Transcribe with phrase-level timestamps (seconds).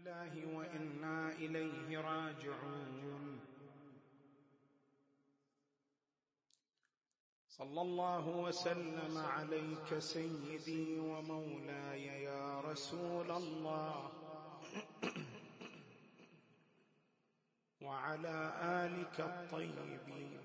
[0.00, 3.40] لله وإنا إليه راجعون.
[7.48, 14.10] صلى الله وسلم عليك سيدي ومولاي يا رسول الله.
[17.80, 20.40] وعلى آلك الطيبين.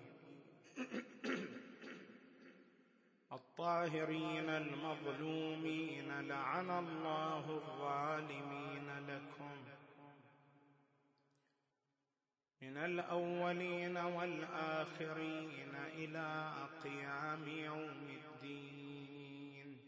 [3.56, 9.56] الطاهرين المظلومين لعن الله الظالمين لكم.
[12.62, 16.54] من الأولين والآخرين إلى
[16.84, 19.79] قيام يوم الدين.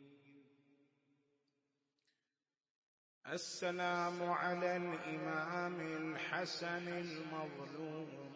[3.28, 8.27] السلام على الإمام الحسن المظلوم.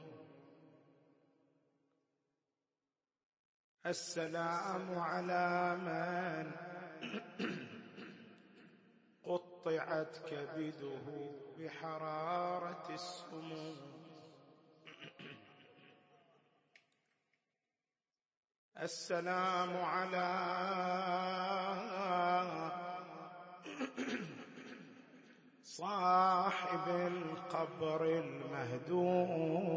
[3.85, 6.51] السلام على من
[9.25, 10.99] قطعت كبده
[11.57, 13.77] بحرارة السموم.
[18.81, 20.29] السلام على
[25.63, 29.71] صاحب القبر المهدوم.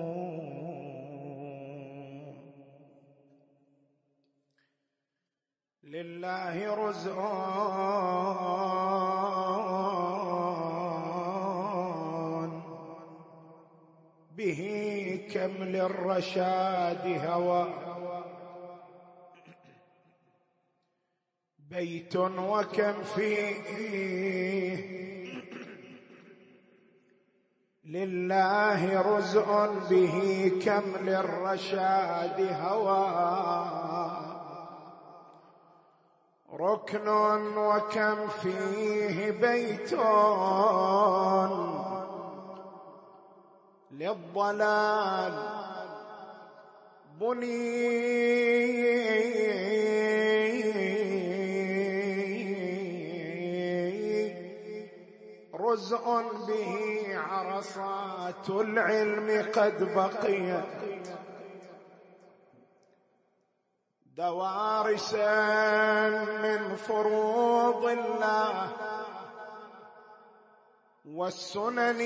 [5.94, 7.18] لله رزق
[14.30, 14.60] به
[15.34, 17.68] كم للرشاد هوى.
[21.58, 24.76] بيت وكم فيه.
[27.84, 34.33] لله رزء به كم للرشاد هوى.
[36.60, 37.08] ركن
[37.56, 39.92] وكم فيه بيت
[43.90, 45.34] للضلال
[47.20, 48.14] بني
[55.74, 56.06] جزء
[56.48, 60.83] به عرصات العلم قد بقيت.
[64.16, 66.10] دوارسا
[66.42, 68.68] من فروض الله
[71.04, 72.00] والسنن.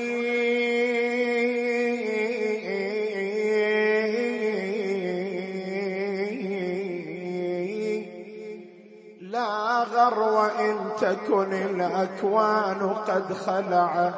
[9.21, 14.15] لا غر وإن تكن الأكوان قد خلعت.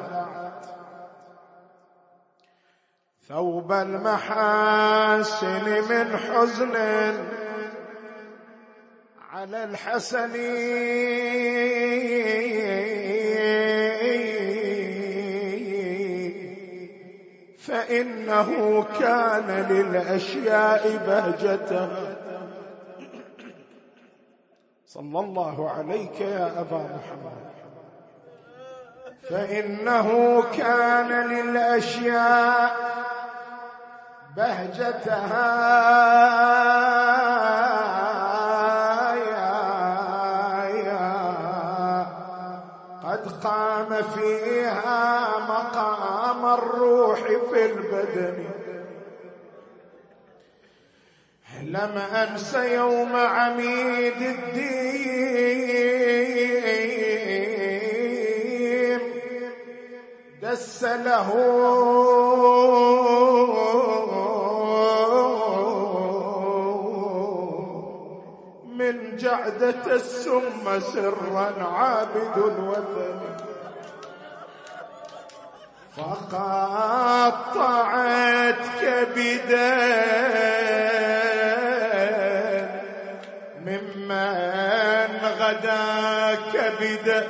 [3.28, 6.76] ثوب المحاسن من حزن
[9.32, 10.32] على الحسن.
[17.58, 21.88] فإنه كان للأشياء بهجته
[24.86, 27.50] صلى الله عليك يا أبا محمد.
[29.30, 32.76] فإنه كان للأشياء
[34.36, 35.70] بهجتها.
[47.64, 48.44] البدن.
[51.62, 55.50] لم أنس يوم عميد الدين.
[60.42, 61.28] دس له
[68.66, 73.49] من جعدة السم سرا عابد الوثن.
[75.96, 77.74] فقطعت
[78.80, 80.00] كبدين
[85.40, 87.28] غدا كبدا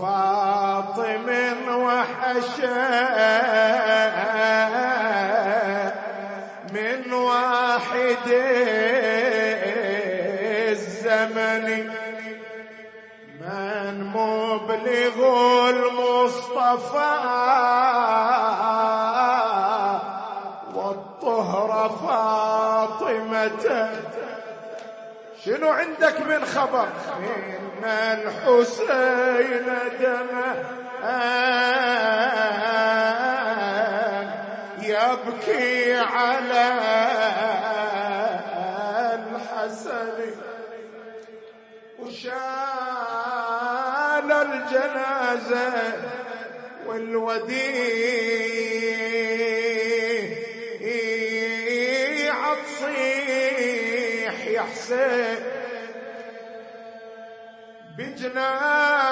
[0.00, 1.28] لفاطم
[1.68, 3.10] وحشا
[6.72, 8.26] من واحد
[10.70, 11.90] الزمن.
[13.40, 15.16] من مبلغ
[15.68, 17.16] المصطفى
[20.74, 21.70] والطهر
[22.06, 23.64] فاطمة.
[25.44, 26.88] شنو عندك من خبر؟
[27.18, 29.66] إن الحسين
[30.00, 30.54] دمه
[34.82, 36.66] يبكي على
[39.14, 40.34] الحسن.
[41.98, 42.40] وشال
[44.32, 45.72] الجنازة
[46.86, 48.30] والوديع
[57.98, 59.08] بجنازة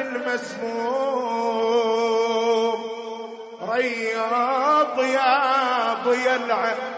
[0.00, 1.22] المسموم.
[3.72, 6.92] رياض يا ضي العين.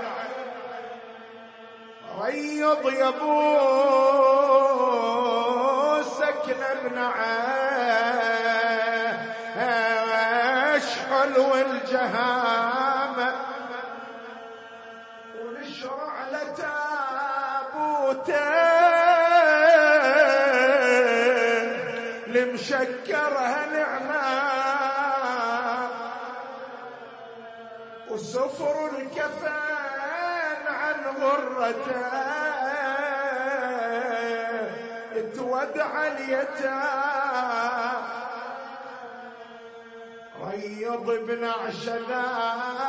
[2.23, 3.45] ريض يا ابو
[6.03, 7.29] سكن النعاش
[11.11, 12.84] حلو الجهامه
[22.65, 24.25] لمشكرها نعمة.
[28.11, 32.35] وسفر الكفن عن غرته.
[35.35, 37.25] تودع اليتام
[40.41, 42.85] ريض بن عشناه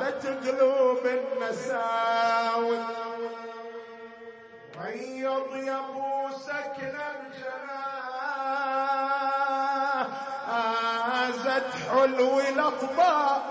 [0.00, 2.78] بتقلوب النساوي
[4.84, 8.02] ريض يا ابو سكن الجناه
[11.28, 13.42] آزت حلو الاطباق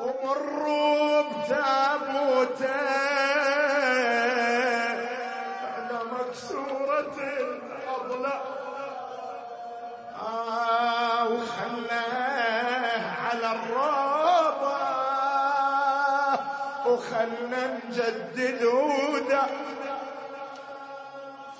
[0.00, 2.68] ومروا بتابوتين
[5.64, 8.42] على مكسورة الأضلاع.
[10.22, 10.97] آه.
[16.88, 19.42] وخلنا نجدد ودا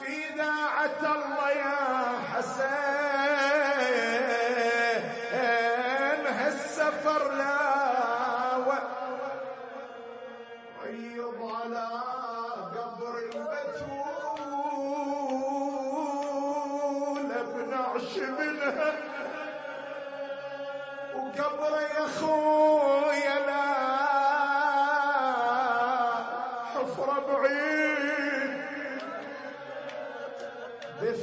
[0.00, 3.06] في ذاعة الله يا حسين
[6.26, 7.58] هالسفر لا
[10.84, 11.88] ريض على
[12.76, 13.14] قبر
[16.38, 18.92] البتول ابن عش منها
[21.14, 22.77] وقبر يا خويا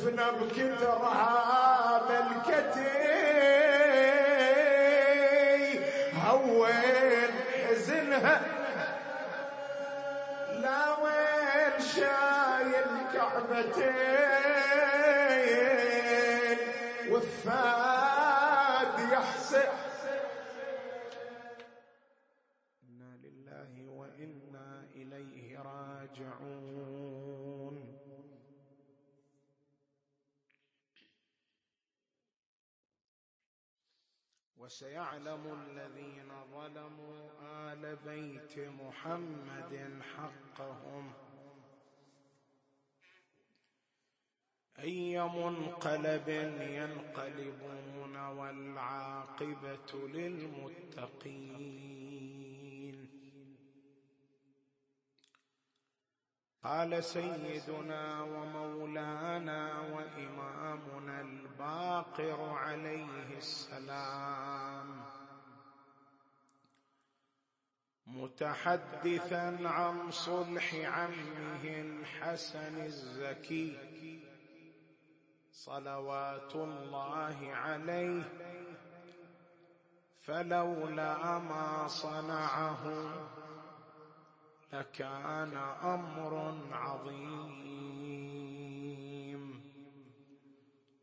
[0.05, 3.05] دفنا بكثرها ملكتي
[6.25, 7.31] هوين
[7.69, 8.41] حزنها.
[10.61, 13.95] لا وين شايل كعبتين.
[17.09, 19.69] والفاد يحسن
[34.65, 41.13] وسيعلم الذين ظلموا آل بيت محمد حقهم.
[44.79, 46.29] أي منقلب
[46.59, 52.04] ينقلبون والعاقبة للمتقين.
[56.65, 65.05] قال سيدنا ومولانا وإمامنا الباقر عليه السلام.
[68.07, 73.77] متحدثا عن صلح عمه الحسن الزكي.
[75.51, 78.23] صلوات الله عليه.
[80.21, 82.85] فلولا ما صنعه
[84.73, 88.25] لكان أمر عظيم.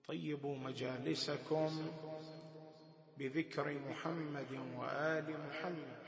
[0.08, 1.70] طيبوا مجالسكم
[3.18, 6.01] بذكر محمد وآل محمد.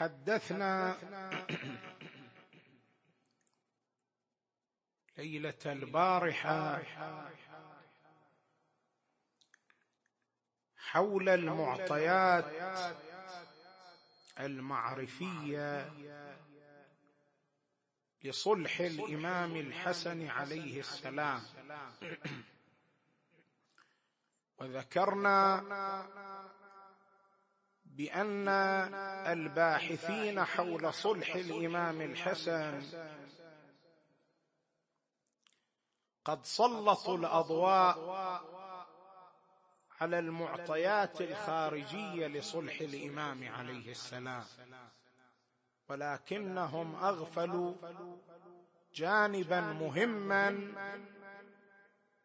[0.00, 0.96] تحدثنا
[5.18, 6.82] ليلة البارحة
[10.76, 12.44] حول المعطيات
[14.40, 15.92] المعرفية
[18.24, 21.42] لصلح الإمام الحسن عليه السلام.
[24.58, 25.60] وذكرنا
[28.00, 28.48] بأن
[29.26, 32.82] الباحثين حول صلح الإمام الحسن
[36.24, 37.98] قد سلطوا الأضواء
[40.00, 44.44] على المعطيات الخارجية لصلح الإمام عليه السلام
[45.88, 47.74] ولكنهم أغفلوا
[48.94, 50.72] جانبا مهما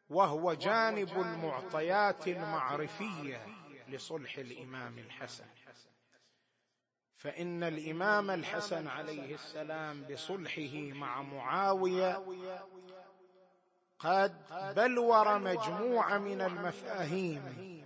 [0.10, 3.55] وهو جانب المعطيات المعرفية.
[3.96, 5.46] لصلح الإمام الحسن.
[7.18, 12.26] فإن الإمام الحسن عليه السلام بصلحه مع معاوية
[14.00, 17.86] قد بلور مجموعة من المفاهيم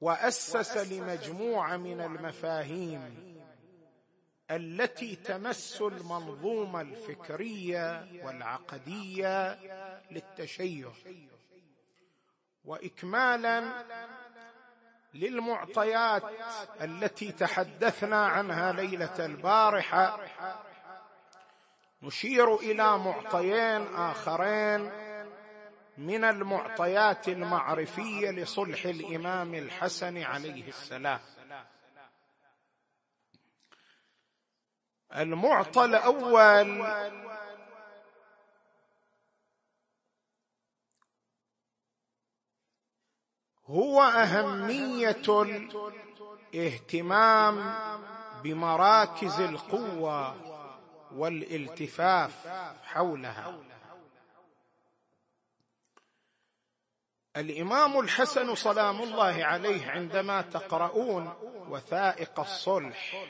[0.00, 3.34] وأسس لمجموعة من المفاهيم
[4.50, 9.54] التي تمس المنظومة الفكرية والعقدية
[10.10, 10.92] للتشيع.
[12.64, 13.84] واكمالا
[15.14, 16.22] للمعطيات
[16.80, 20.20] التي تحدثنا عنها ليلة البارحة.
[22.02, 24.92] نشير إلى معطيين آخرين
[25.98, 31.20] من المعطيات المعرفية لصلح الإمام الحسن عليه السلام.
[35.16, 36.82] المعطى الأول
[43.74, 45.22] هو أهمية
[46.54, 47.74] الاهتمام
[48.42, 50.36] بمراكز القوة
[51.12, 52.46] والالتفاف
[52.84, 53.58] حولها.
[57.36, 61.32] الإمام الحسن سلام الله عليه عندما تقرؤون
[61.68, 63.24] وثائق الصلح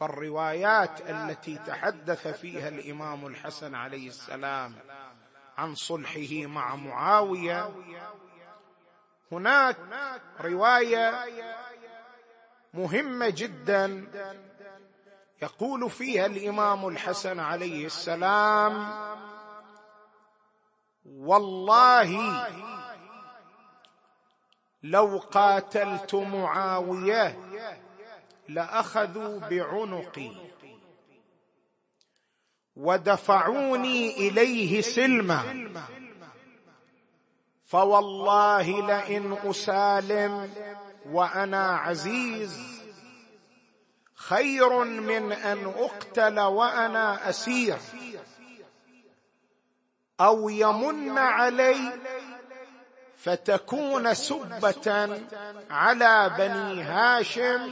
[0.00, 4.74] والروايات التي تحدث فيها الإمام الحسن عليه السلام
[5.58, 7.70] عن صلحه مع معاوية
[9.32, 9.76] هناك
[10.40, 11.24] رواية
[12.74, 14.06] مهمة جدا
[15.42, 18.90] يقول فيها الإمام الحسن عليه السلام
[21.04, 22.46] والله
[24.82, 27.38] لو قاتلت معاوية
[28.48, 30.32] لأخذوا بعنقي
[32.76, 35.68] ودفعوني إليه سلما.
[37.68, 40.50] فوالله لئن أسالم
[41.12, 42.78] وأنا عزيز.
[44.14, 47.78] خير من أن أقتل وأنا أسير.
[50.20, 51.92] أو يمن علي
[53.16, 55.18] فتكون سبة
[55.70, 57.70] على بني هاشم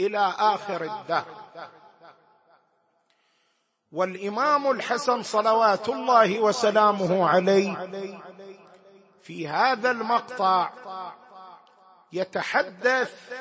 [0.00, 1.46] إلى آخر الدهر.
[3.92, 7.88] والإمام الحسن صلوات الله وسلامه عليه
[9.26, 10.72] في هذا المقطع
[12.12, 13.32] يتحدث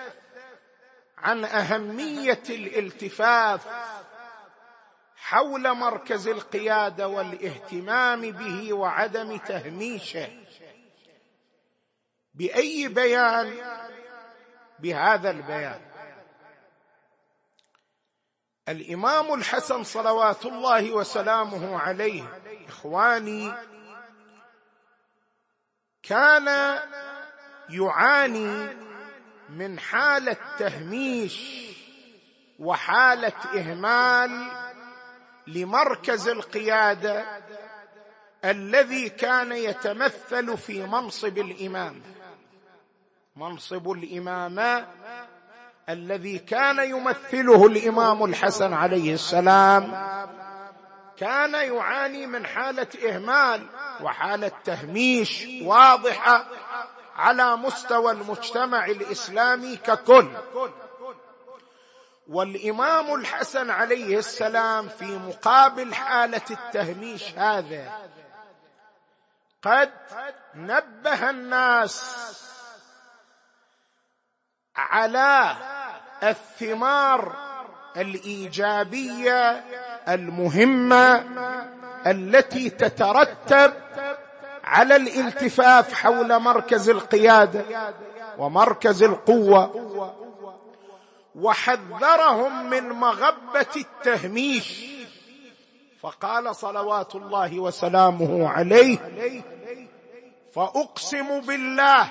[1.18, 3.68] عن أهمية الالتفاف
[5.16, 10.28] حول مركز القيادة والاهتمام به وعدم تهميشه.
[12.34, 13.54] بأي بيان؟
[14.80, 15.82] بهذا البيان.
[18.70, 22.24] الإمام الحسن صلوات الله وسلامه عليه
[22.68, 23.75] إخواني
[26.10, 26.80] كان
[27.70, 28.68] يعاني
[29.50, 31.66] من حالة تهميش
[32.60, 34.52] وحالة إهمال
[35.48, 37.26] لمركز القيادة
[38.46, 42.02] الذي كان يتمثل في منصب الإمام.
[43.36, 44.88] منصب الامامه
[45.90, 49.92] الذي كان يمثله الإمام الحسن عليه السلام
[51.18, 53.68] كان يعاني من حالة إهمال
[54.02, 56.46] وحالة تهميش واضحة
[57.16, 60.28] على مستوى المجتمع الإسلامي ككل.
[62.28, 68.00] والإمام الحسن عليه السلام في مقابل حالة التهميش هذا
[69.62, 69.92] قد
[70.56, 72.02] نبه الناس
[74.76, 75.56] على
[76.24, 77.36] الثمار
[77.98, 79.64] الإيجابية
[80.10, 81.24] المهمة
[82.08, 83.74] التي تترتب
[84.64, 87.66] على الالتفاف حول مركز القيادة
[88.38, 89.76] ومركز القوة.
[91.36, 94.86] وحذرهم من مغبة التهميش.
[96.02, 98.98] فقال صلوات الله وسلامه عليه
[100.54, 102.10] فأقسم بالله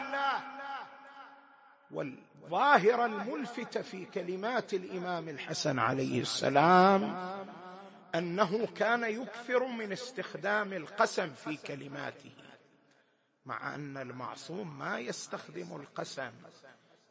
[1.90, 7.16] والظاهره الملفته في كلمات الإمام الحسن عليه السلام
[8.14, 12.30] أنه كان يكثر من استخدام القسم في كلماته
[13.47, 16.30] مع أن المعصوم ما يستخدم القسم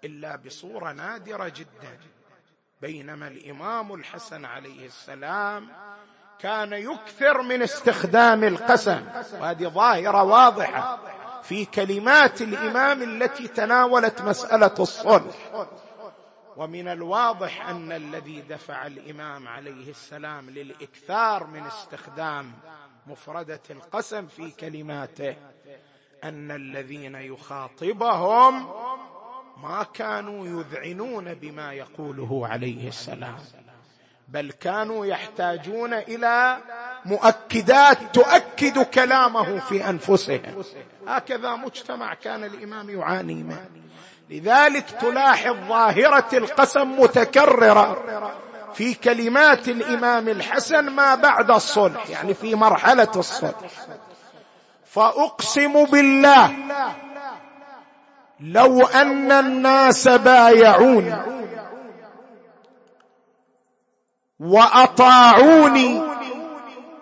[0.04, 2.00] إلا بصورة نادرة جدا
[2.82, 5.68] بينما الإمام الحسن عليه السلام
[6.40, 9.06] كان يكثر من استخدام القسم.
[9.40, 11.00] وهذه ظاهرة واضحة
[11.44, 15.68] في كلمات الإمام التي تناولت مسألة الصلح.
[16.58, 22.52] ومن الواضح أن الذي دفع الإمام عليه السلام للإكثار من استخدام
[23.08, 25.36] مفردة القسم في كلماته
[26.24, 28.68] أن الذين يخاطبهم
[29.64, 33.38] ما كانوا يذعنون بما يقوله عليه السلام
[34.28, 36.58] بل كانوا يحتاجون إلى
[37.06, 40.64] مؤكدات تؤكد كلامه في أنفسهم.
[41.08, 43.70] هكذا مجتمع كان الإمام يعاني منه.
[44.34, 47.98] لذلك تلاحظ ظاهرة القسم متكررة
[48.74, 53.70] في كلمات الإمام الحسن ما بعد الصلح يعني في مرحلة الصلح.
[54.86, 56.52] فأقسم بالله
[58.40, 61.16] لو أن الناس بايعوني
[64.40, 66.02] وأطاعوني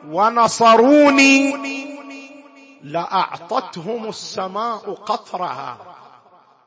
[0.07, 1.55] ونصروني
[2.83, 5.90] لأعطتهم السماء قطرها.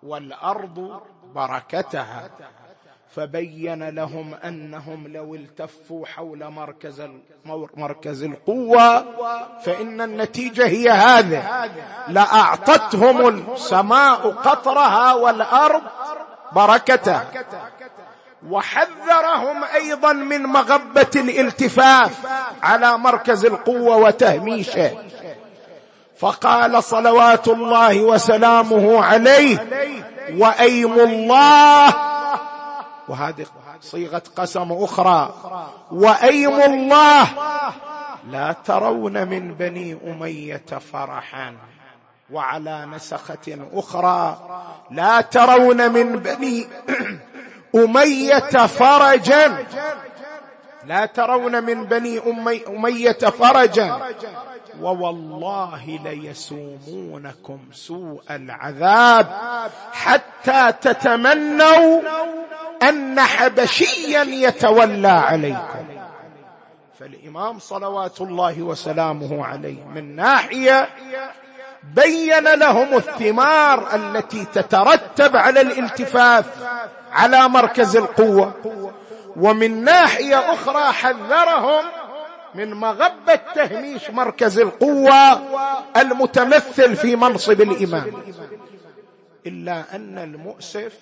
[0.04, 1.00] والأرض
[1.34, 2.30] بركتها.
[3.14, 7.08] فبين لهم أنهم لو التفوا حول مركز
[7.76, 9.04] مركز القوة
[9.60, 11.70] فإن النتيجة هي هذه.
[12.08, 15.82] لأعطتهم السماء قطرها والأرض
[16.52, 17.24] بركتها.
[18.48, 22.26] وحذرهم أيضا من مغبة الالتفاف
[22.62, 24.90] على مركز القوة وتهميشه.
[26.18, 29.58] فقال صلوات الله وسلامه عليه
[30.38, 31.94] وأيم الله.
[33.08, 33.46] وهذه
[33.80, 35.34] صيغة قسم أخرى
[35.90, 37.28] وأيم الله.
[38.30, 41.56] لا ترون من بني أمية فرحا.
[42.30, 44.38] وعلى نسخة أخرى
[44.90, 46.66] لا ترون من بني
[47.74, 49.66] أمية فرجا.
[50.86, 52.20] لا ترون من بني
[52.68, 54.14] أمية فرجا.
[54.80, 59.26] ووالله ليسومونكم سوء العذاب
[59.92, 62.00] حتى تتمنوا
[62.82, 65.84] أن حبشيا يتولى عليكم.
[67.00, 70.88] فالإمام صلوات الله وسلامه عليه من ناحية
[71.94, 76.44] بين لهم الثمار التي تترتب على الالتفاف
[77.12, 78.52] على مركز القوة.
[79.36, 81.84] ومن ناحية أخرى حذرهم
[82.54, 85.32] من مغبة تهميش مركز القوة
[85.96, 88.22] المتمثل في منصب الإمام.
[89.46, 90.92] إلا أن المؤسف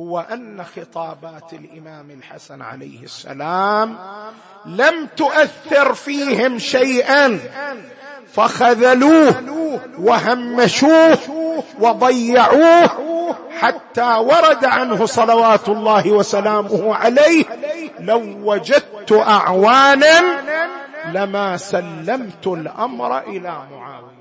[0.00, 3.98] هو أن خطابات الإمام الحسن عليه السلام
[4.66, 7.40] لم تؤثر فيهم شيئا.
[8.34, 9.34] فخذلوه
[9.98, 11.18] وهمشوه
[11.80, 12.90] وضيعوه
[13.58, 17.44] حتى ورد عنه صلوات الله وسلامه عليه
[18.00, 18.20] لو
[18.52, 20.20] وجدت أعوانا
[21.12, 24.14] لما سلمت الأمر إلى معاوية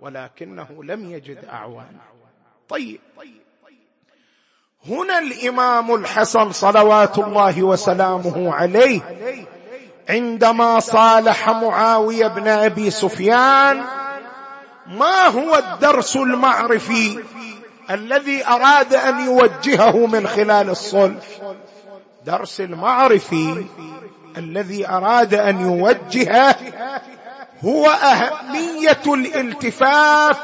[0.00, 2.02] ولكنه لم يجد أعوانا.
[2.68, 3.00] طيب.
[4.88, 9.00] هنا الإمام الحسن صلوات الله وسلامه عليه
[10.08, 13.84] عندما صالح معاوية بن أبي سفيان
[14.86, 17.24] ما هو الدرس المعرفي
[17.90, 21.24] الذي أراد أن يوجهه من خلال الصلح
[22.26, 23.66] درس المعرفي
[24.36, 26.56] الذي أراد أن يوجهه
[27.64, 30.40] هو أهمية الالتفاف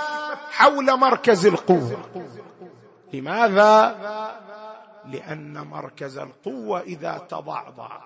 [0.51, 1.99] حول مركز القوة.
[3.13, 3.97] لماذا؟
[5.07, 8.01] لأن مركز القوة إذا تضعضع.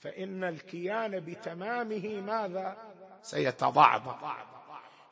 [0.00, 2.76] فإن الكيان بتمامه ماذا؟
[3.22, 4.34] سيتضعضع.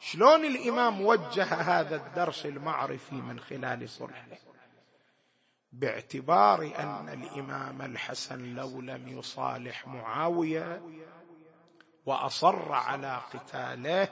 [0.01, 4.27] شلون الإمام وجه هذا الدرس المعرفي من خلال صلحه؟
[5.73, 10.83] باعتبار أن الإمام الحسن لو لم يصالح معاوية
[12.07, 14.09] وأصر على قتاله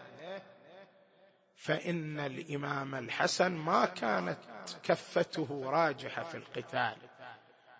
[1.57, 4.39] فإن الإمام الحسن ما كانت
[4.83, 6.97] كفته راجحة في القتال.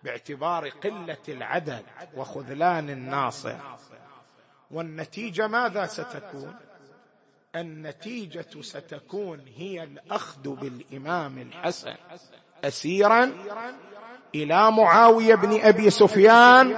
[0.03, 1.83] باعتبار قلة العدد
[2.15, 3.55] وخذلان الناصر.
[4.71, 6.55] والنتيجة ماذا ستكون؟
[7.55, 11.95] النتيجة ستكون هي الأخذ بالإمام الحسن
[12.63, 13.31] اسيرا
[14.35, 16.75] إلى معاوية بن أبي سفيان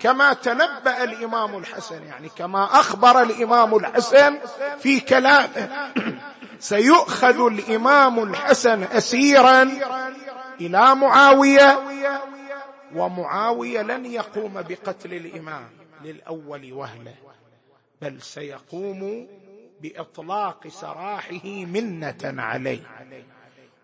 [0.00, 4.38] كما تنبأ الإمام الحسن يعني كما أخبر الإمام الحسن
[4.78, 5.68] في كلامه.
[6.58, 9.68] سيؤخذ الإمام الحسن أسيرا
[10.60, 11.78] إلى معاوية
[12.94, 15.68] ومعاوية لن يقوم بقتل الإمام
[16.04, 17.14] للأول وهلة
[18.02, 19.26] بل سيقوم
[19.82, 22.80] بإطلاق سراحه منة عليه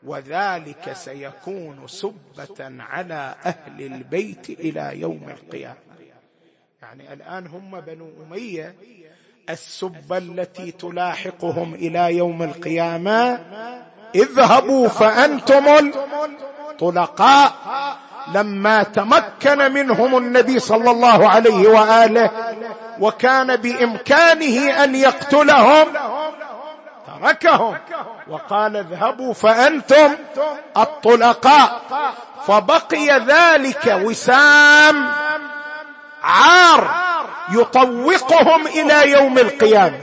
[0.02, 5.76] وذلك سيكون سبة على أهل البيت إلى يوم القيامة.
[6.82, 8.74] يعني الآن هم بنو أمية
[9.50, 13.40] السبة التي تلاحقهم إلى يوم القيامة
[14.14, 15.64] اذهبوا فأنتم
[16.82, 17.52] الطلقاء
[18.34, 22.30] لما تمكن منهم النبي صلى الله عليه وآله
[23.00, 25.86] وكان بإمكانه أن يقتلهم
[27.06, 27.78] تركهم
[28.28, 30.14] وقال اذهبوا فأنتم
[30.76, 31.80] الطلقاء.
[32.46, 35.12] فبقي ذلك وسام
[36.22, 36.90] عار
[37.52, 39.98] يطوقهم إلى يوم القيامة.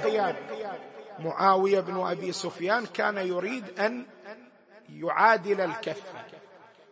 [1.19, 4.05] معاوية بن أبي سفيان كان يريد أن
[4.89, 6.34] يعادل الكفة.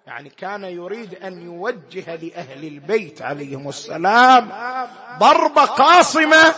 [0.07, 4.49] يعني كان يريد أن يوجه لأهل البيت عليهم السلام
[5.19, 6.53] ضربه قاصمة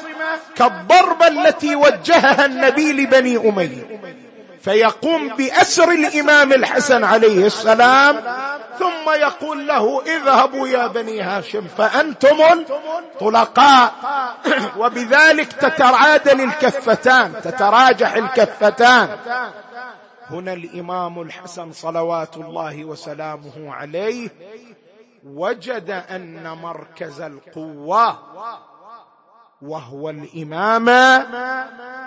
[0.55, 4.01] كالضربة التي وجهها النبي لبني أمية.
[4.61, 8.23] فيقوم بأسر الإمام الحسن عليه السلام
[8.79, 13.93] ثم يقول له اذهبوا يا بني هاشم فأنتم الطلقاء.
[14.79, 19.17] وبذلك تتعادل الكفتان تتراجح الكفتان.
[20.29, 24.29] هنا الإمام الحسن صلوات الله وسلامه عليه
[25.25, 28.19] وجد أن مركز القوة
[29.61, 31.27] وهو الامامه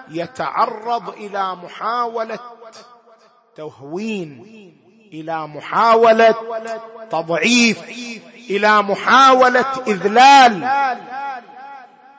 [0.08, 2.38] يتعرض إلى محاولة
[3.56, 4.44] تهوين
[5.12, 6.34] إلى محاولة
[7.10, 7.82] تضعيف
[8.50, 10.64] إلى محاولة إذلال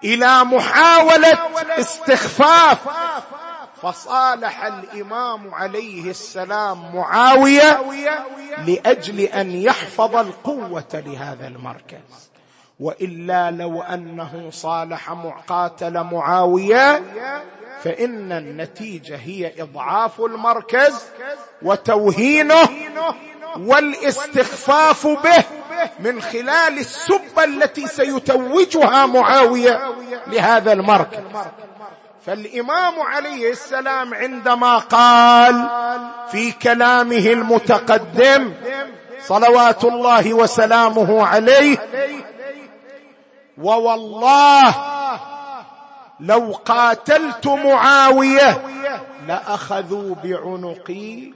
[0.03, 1.38] إلى محاولة
[1.79, 2.79] استخفاف.
[3.82, 7.82] فصالح الإمام عليه السلام معاوية
[8.68, 12.30] لأجل أن يحفظ القوة لهذا المركز.
[12.80, 15.10] وإلا لو أنه صالح
[15.48, 17.04] قاتل معاوية
[17.84, 21.06] فإن النتيجة هي إضعاف المركز
[21.62, 22.70] وتوهينه
[23.58, 25.44] والاستخفاف به
[26.00, 29.94] من خلال السبة التي سيتوجها معاوية
[30.28, 31.20] لهذا المركز.
[32.25, 35.69] فالإمام عليه السلام عندما قال
[36.32, 38.53] في كلامه المتقدم
[39.21, 41.77] صلوات الله وسلامه عليه
[43.58, 44.75] ووالله
[46.19, 48.62] لو قاتلت معاوية
[49.27, 51.32] لأخذوا بعنقي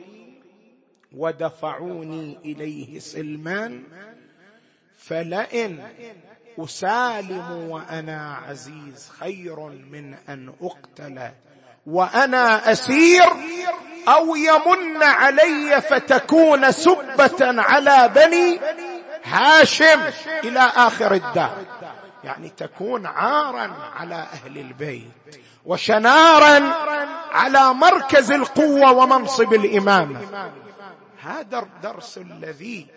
[1.17, 3.83] ودفعوني إليه سلما
[4.97, 5.83] فلئن
[6.59, 9.59] أسالم وأنا عزيز خير
[9.91, 11.31] من أن أقتل.
[11.87, 13.25] وأنا أسير
[14.07, 18.59] أو يمن علي فتكون سبة على بني
[19.23, 20.01] هاشم
[20.43, 21.65] إلى آخر الدهر.
[22.23, 26.73] يعني تكون عارا على أهل البيت وشنارا
[27.31, 30.51] على مركز القوة ومنصب الإمامة.
[31.23, 32.87] هذا الدرس الذي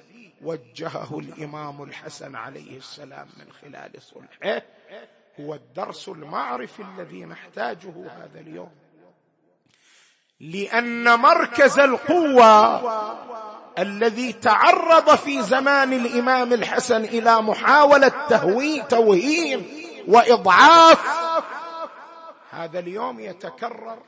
[0.43, 4.63] وجهه الإمام الحسن عليه السلام من خلال صلحه.
[5.41, 8.71] هو الدرس المعرفي الذي نحتاجه هذا اليوم.
[10.41, 12.83] لأن مركز القوة
[13.79, 19.67] الذي تعرض في زمان الإمام الحسن إلى محاولة تهوين توهين
[20.09, 21.07] وإضعاف
[22.51, 23.99] هذا اليوم يتكرر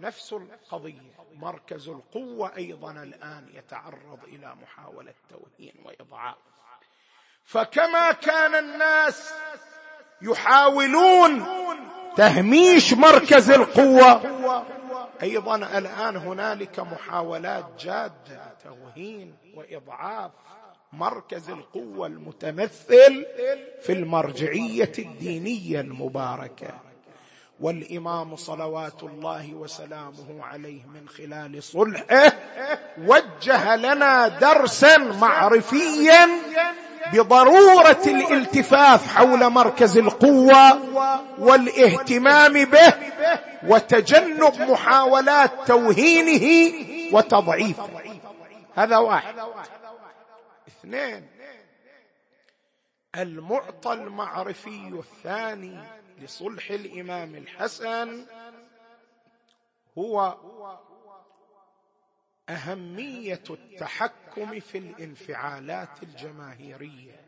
[0.00, 1.15] نفس القضية.
[1.36, 6.36] مركز القوة أيضا الآن يتعرض إلى محاولة توهين وإضعاف.
[7.44, 9.32] فكما كان الناس
[10.22, 11.46] يحاولون
[12.16, 14.22] تهميش مركز القوة
[15.22, 20.30] أيضا الآن هنالك محاولات جادة لتوهين وإضعاف.
[20.92, 23.26] مركز القوة المتمثل
[23.82, 26.80] في المرجعية الدينية المباركة.
[27.60, 32.32] والإمام صلوات الله وسلامه عليه من خلال صلحه
[32.98, 36.28] وجه لنا درسا معرفيا
[37.12, 40.80] بضرورة الالتفاف حول مركز القوة
[41.38, 42.94] والاهتمام به
[43.66, 46.72] وتجنب محاولات توهينه
[47.12, 47.88] وتضعيفه.
[48.74, 49.34] هذا واحد.
[50.68, 51.26] اثنين
[53.16, 55.78] المعطى المعرفي الثاني.
[56.18, 58.26] لصلح الإمام الحسن
[59.98, 60.38] هو
[62.48, 67.26] أهمية التحكم في الانفعالات الجماهيرية.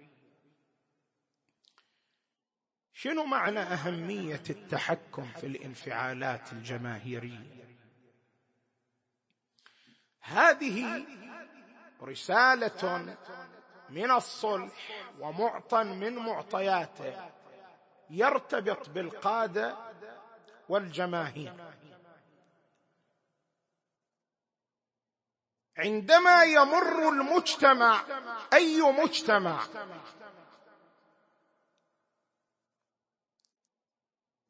[2.93, 7.69] شنو معنى أهمية التحكم في الانفعالات الجماهيرية؟
[10.21, 11.07] هذه
[12.03, 13.17] رسالة
[13.91, 17.31] من الصلح ومعطى من معطياته.
[18.11, 19.77] يرتبط بالقادة
[20.69, 21.53] والجماهير.
[25.79, 28.01] عندما يمر المجتمع
[28.53, 29.61] أي مجتمع؟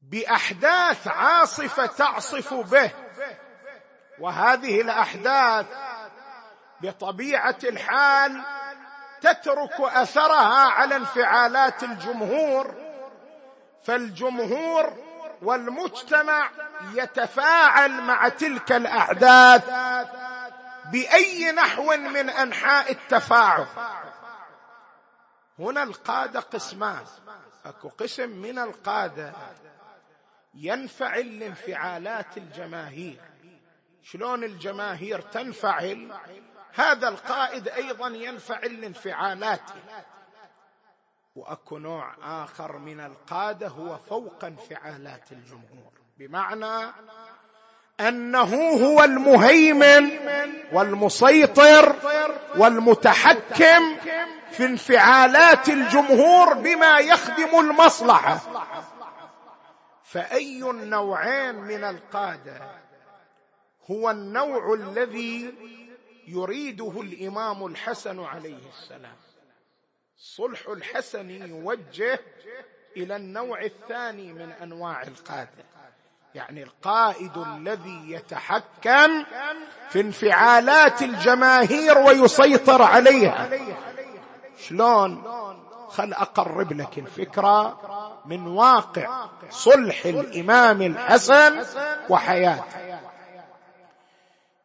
[0.03, 2.91] بأحداث عاصفة تعصف به.
[4.19, 5.67] وهذه الأحداث
[6.81, 8.45] بطبيعة الحال
[9.21, 12.88] تترك أثرها على انفعالات الجمهور.
[13.83, 15.09] فالجمهور
[15.43, 16.51] والمجتمع
[16.95, 19.65] يتفاعل مع تلك الأحداث
[20.93, 23.67] بأي نحو من أنحاء التفاعل.
[25.59, 27.05] هنا القادة قسمان.
[27.65, 29.33] أكو قسم من القادة
[30.55, 33.21] ينفعل لانفعالات الجماهير.
[34.03, 36.13] شلون الجماهير تنفعل؟
[36.75, 39.75] هذا القائد أيضا ينفعل لانفعالاته.
[41.39, 45.93] وأكو نوع آخر من القادة هو فوق انفعالات الجمهور.
[46.19, 46.93] بمعنى
[48.01, 50.11] أنه هو المهيمن
[50.73, 51.97] والمسيطر
[52.57, 53.97] والمتحكم
[54.51, 58.41] في انفعالات الجمهور بما يخدم المصلحة.
[60.05, 62.61] فأي النوعين من القادة
[63.91, 65.55] هو النوع الذي
[66.29, 69.28] يريده الإمام الحسن عليه السلام.
[70.19, 72.21] صلح الحسن يوجه
[72.97, 75.65] إلى النوع الثاني من أنواع القاده
[76.35, 79.25] يعني القائد الذي يتحكم
[79.89, 83.51] في انفعالات الجماهير ويسيطر عليها.
[84.59, 85.23] شلون؟
[85.89, 87.81] خل أقرب لك الفكرة
[88.27, 91.65] من واقع صلح الإمام الحسن
[92.09, 93.01] وحياته.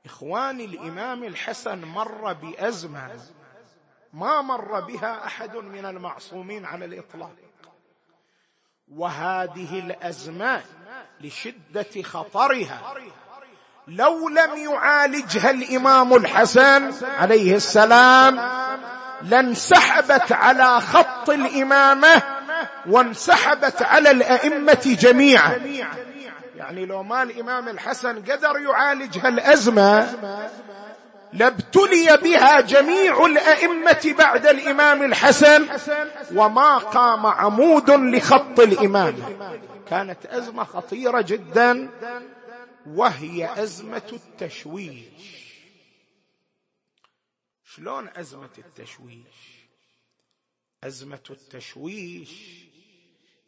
[0.06, 3.12] إخواني الإمام الحسن مر بأزمة.
[4.14, 7.36] ما مر بها أحد من المعصومين على الإطلاق.
[8.96, 10.62] وهذه الازمه
[11.22, 12.94] لشدة خطرها.
[13.88, 18.40] لو لم يعالجها الإمام الحسن عليه السلام
[19.22, 22.22] لانسحبت على خط الإمامة
[22.88, 25.52] وانسحبت على الأئمة جميعا.
[26.56, 30.02] يعني لو ما الإمام الحسن قدر يعالج هالازمه
[31.34, 35.68] لابتلي بها جميع الأئمة بعد الإمام الحسن
[36.36, 39.16] وما قام عمود لخط الإمام.
[39.90, 41.90] كانت أزمة خطيرة جدا
[42.88, 45.44] وهي أزمة التشويش.
[47.66, 49.64] شلون أزمة التشويش؟
[50.84, 52.30] أزمة التشويش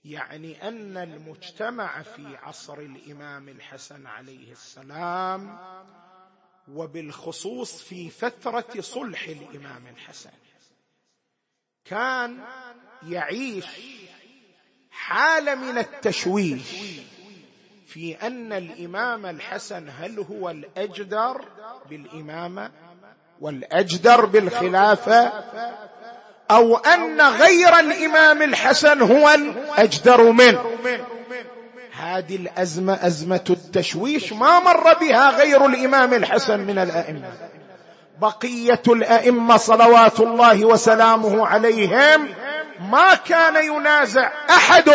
[0.06, 5.58] يعني أن المجتمع في عصر الإمام الحسن عليه السلام
[6.74, 10.30] وبالخصوص في فترة صلح الإمام الحسن.
[11.86, 12.38] كان
[13.08, 13.66] يعيش
[14.92, 16.62] حالة من التشويش
[17.88, 21.46] في أن الإمام الحسن هل هو الأجدر
[21.90, 22.72] بالإمامة
[23.42, 25.32] والأجدر بالخلافة
[26.52, 30.72] أو أن غير الإمام الحسن هو الأجدر منه؟
[31.98, 37.34] هذه الأزمة أزمة التشويش ما مر بها غير الإمام الحسن من الأئمة.
[38.22, 42.28] بقية الأئمة صلوات الله وسلامه عليهم
[42.80, 44.90] ما كان ينازع أحد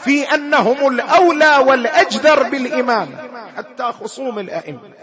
[0.00, 3.08] في أنهم الأولى والأجدر بالإمام
[3.56, 4.94] حتى خصوم الأئمة.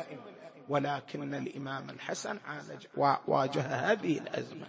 [0.69, 2.85] ولكن الإمام الحسن عالج
[3.27, 4.67] واجه هذه الأزمة.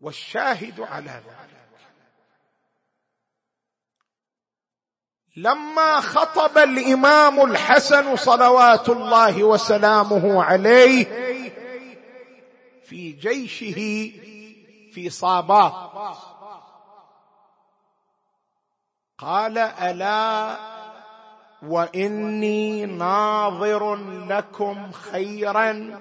[0.00, 1.67] والشاهد على ذلك
[5.38, 11.04] لما خطب الإمام الحسن صلوات الله وسلامه عليه
[12.84, 13.74] في جيشه
[14.94, 15.72] في صابات
[19.18, 20.56] قال ألا
[21.62, 23.94] وإني ناظر
[24.28, 25.98] لكم خيرا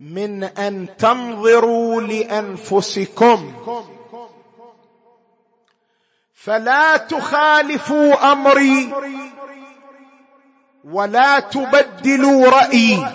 [0.00, 3.54] من أن تنظروا لأنفسكم.
[6.38, 8.94] فلا تخالفوا أمري
[10.84, 13.06] ولا تبدلوا رأيي.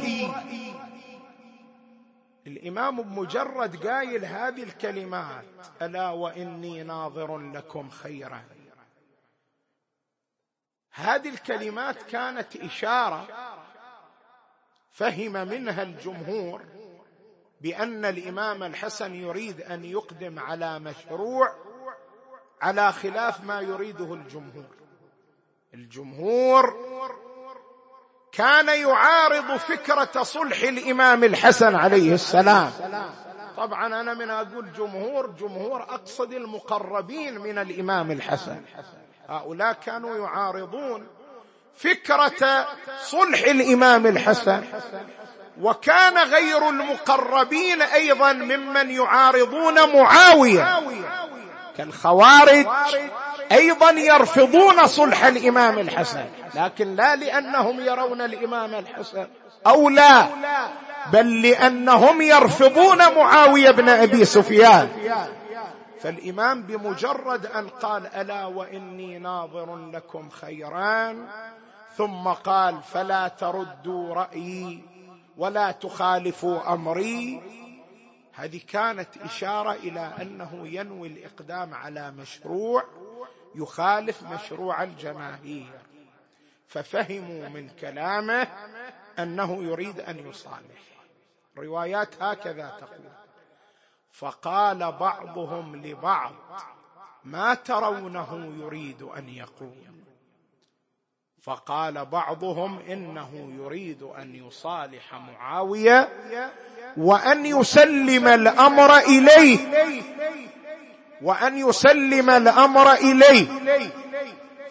[2.48, 5.46] الإمام بمجرد قايل هذه الكلمات
[5.82, 8.44] ألا وإني ناظر لكم خيرا.
[10.92, 13.28] هذه الكلمات كانت إشارة
[14.92, 16.62] فهم منها الجمهور
[17.62, 21.73] بأن الإمام الحسن يريد أن يقدم على مشروع
[22.62, 24.66] على خلاف ما يريده الجمهور.
[25.74, 26.76] الجمهور
[28.32, 32.72] كان يعارض فكرة صلح الإمام الحسن عليه السلام.
[33.58, 38.62] طبعا أنا من أقول جمهور جمهور أقصد المقربين من الإمام الحسن.
[39.30, 41.08] هؤلاء كانوا يعارضون
[41.76, 42.68] فكرة
[43.00, 44.64] صلح الإمام الحسن.
[45.62, 50.80] وكان غير المقربين أيضا ممن يعارضون معاوية.
[51.78, 52.66] كالخوارج
[53.52, 59.28] أيضا يرفضون صلح الإمام الحسن لكن لا لأنهم يرون الإمام الحسن.
[59.68, 60.28] أو لا
[61.14, 64.90] بل لأنهم يرفضون معاوية بن أبي سفيان.
[66.02, 71.28] فالإمام بمجرد أن قال ألا وإني ناظر لكم خيران
[71.98, 74.84] ثم قال فلا تردوا رأيي
[75.38, 77.42] ولا تخالفوا أمري.
[78.34, 82.84] هذه كانت إشارة إلى أنه ينوي الإقدام على مشروع
[83.56, 85.80] يخالف مشروع الجماهير.
[86.68, 88.48] ففهموا من كلامه
[89.20, 90.82] أنه يريد أن يصالح.
[91.58, 93.12] روايات هكذا تقول
[94.12, 96.34] فقال بعضهم لبعض
[97.24, 100.03] ما ترونه يريد أن يقول.
[101.44, 106.10] فقال بعضهم إنه يريد أن يصالح معاوية
[106.98, 109.60] وأن يسلم الأمر إليه.
[111.22, 113.48] وأن يسلم الأمر إليه.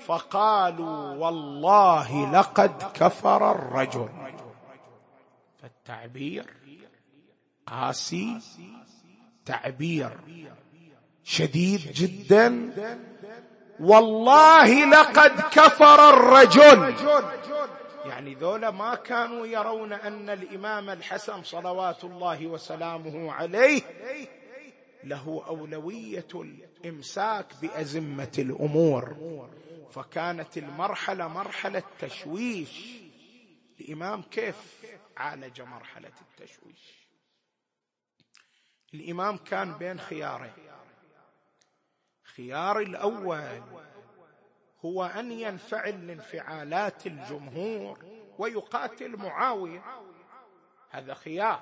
[0.06, 4.08] فقالوا والله لقد كفر الرجل.
[5.62, 6.46] فالتعبير
[7.66, 8.38] قاسي
[9.46, 10.10] تعبير
[11.24, 12.72] شديد جدا.
[13.80, 16.94] والله لقد كفر الرجل.
[18.04, 23.82] يعني ذولا ما كانوا يرون أن الإمام الحسن صلوات الله وسلامه عليه
[25.04, 29.16] له أولوية الإمساك بأزمة الأمور.
[29.90, 33.02] فكانت المرحلة مرحلة تشويش
[33.80, 34.56] الإمام كيف
[35.16, 37.08] عالج مرحلة التشويش؟
[38.94, 40.52] الإمام كان بين خيارين
[42.32, 43.62] الخيار الأول
[44.84, 47.98] هو أن ينفعل لانفعالات الجمهور
[48.38, 49.82] ويقاتل معاوية.
[50.90, 51.60] هذا خيار.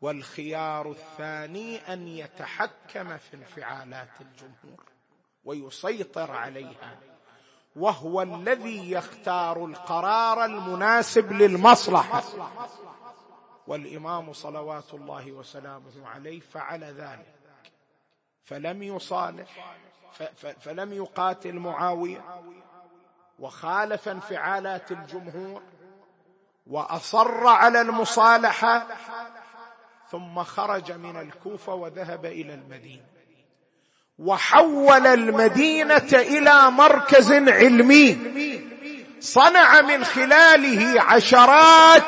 [0.00, 4.84] والخيار الثاني أن يتحكم في انفعالات الجمهور
[5.44, 6.98] ويسيطر عليها
[7.76, 12.22] وهو الذي يختار القرار المناسب للمصلحة.
[13.66, 17.33] والإمام صلوات الله وسلامه عليه فعل ذلك.
[18.44, 19.76] فلم يصالح
[20.60, 22.24] فلم يقاتل معاوية.
[23.38, 25.62] وخالف انفعالات الجمهور
[26.66, 28.86] وأصر على المصالحة
[30.10, 33.02] ثم خرج من الكوفة وذهب إلى المدينة.
[34.18, 38.18] وحول المدينة إلى مركز علمي
[39.20, 42.02] صنع من خلاله عشرات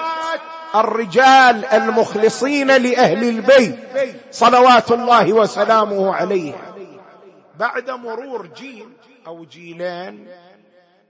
[0.74, 3.78] الرجال المخلصين لأهل البيت
[4.30, 6.52] صلوات الله وسلامه عليه.
[7.58, 8.88] بعد مرور جيل
[9.26, 10.28] أو جيلين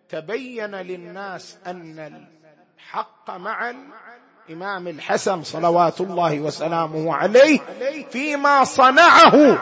[0.09, 2.27] تبين للناس أن
[2.79, 3.75] الحق مع
[4.49, 7.59] الإمام الحسن صلوات الله وسلامه عليه
[8.11, 9.59] فيما صنعه.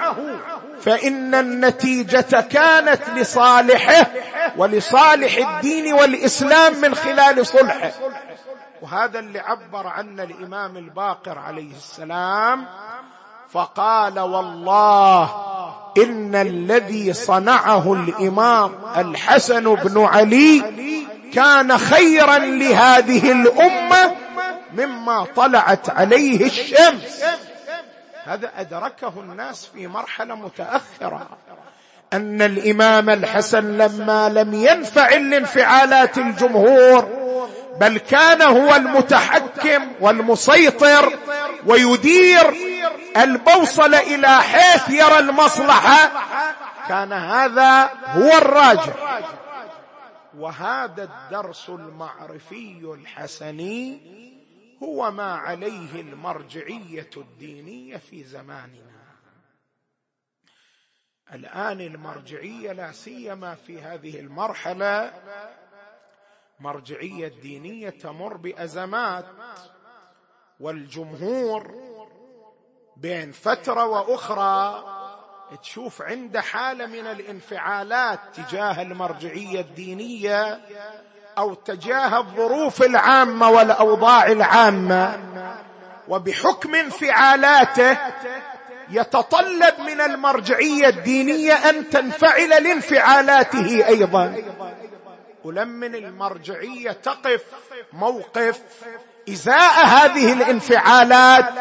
[0.81, 4.11] فإن النتيجة كانت لصالحه
[4.57, 7.93] ولصالح الدين والإسلام من خلال صلحه.
[8.83, 12.67] وهذا اللي عبر عنه الإمام الباقر عليه السلام
[13.51, 15.23] فقال والله
[15.99, 20.63] إن الذي صنعه الإمام الحسن بن علي
[21.35, 24.15] كان خيرا لهذه الأمة
[24.73, 27.25] مما طلعت عليه الشمس.
[28.25, 31.29] هذا أدركه الناس في مرحلة متأخرة
[32.13, 37.24] أن الإمام الحسن لما لم ينفعل لانفعالات الجمهور
[37.81, 41.19] بل كان هو المتحكم والمسيطر
[41.67, 42.55] ويدير
[43.17, 46.11] البوصله إلى حيث يرى المصلحة.
[46.88, 49.23] كان هذا هو الراجح.
[50.37, 54.01] وهذا الدرس المعرفي الحسني
[54.83, 58.94] هو ما عليه المرجعية الدينية في زماننا.
[61.33, 65.13] الآن المرجعية لا سيما في هذه المرحلة
[66.61, 69.25] مرجعية دينية تمر بأزمات
[70.61, 71.75] والجمهور
[72.96, 74.85] بين فترة وأخرى
[75.63, 80.61] تشوف عنده حالة من الانفعالات تجاه المرجعية الدينية
[81.38, 85.19] أو تجاه الظروف العامة والأوضاع العامة
[86.09, 87.98] وبحكم انفعالاته
[88.90, 94.37] يتطلب من المرجعية الدينية أن تنفعل لانفعالاته أيضا.
[95.45, 97.55] ولمن المرجعية تقف
[97.92, 98.85] موقف
[99.29, 101.55] إزاء هذه الانفعالات.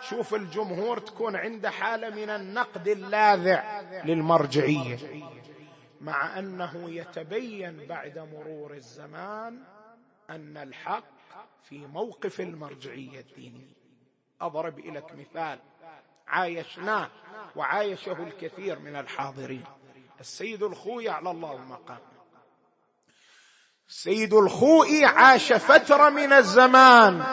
[0.00, 4.98] شوف الجمهور تكون عنده حالة من النقد اللاذع للمرجعية
[6.00, 9.62] مع أنه يتبين بعد مرور الزمان
[10.30, 11.04] أن الحق
[11.62, 13.74] في موقف المرجعية الدينية.
[14.40, 15.58] أضرب لك مثال
[16.28, 17.10] عايشناه
[17.56, 19.64] وعايشه الكثير من الحاضرين.
[20.20, 21.98] السيد الخوي على الله المقام.
[23.88, 27.24] السيد الخوئي عاش فترة من الزمان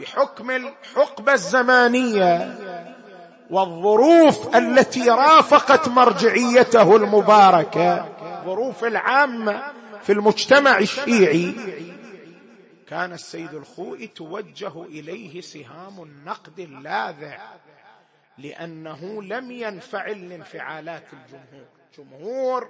[0.00, 2.58] بحكم الحقبة الزمانية
[3.50, 8.08] والظروف التي رافقت مرجعيته المباركة
[8.40, 9.72] الظروف العامه
[10.02, 11.54] في المجتمع الشيعي.
[12.88, 17.38] كان السيد الخوئي توجه إليه سهام النقد اللاذع
[18.38, 21.66] لأنه لم ينفعل لانفعالات الجمهور.
[21.98, 22.68] جمهور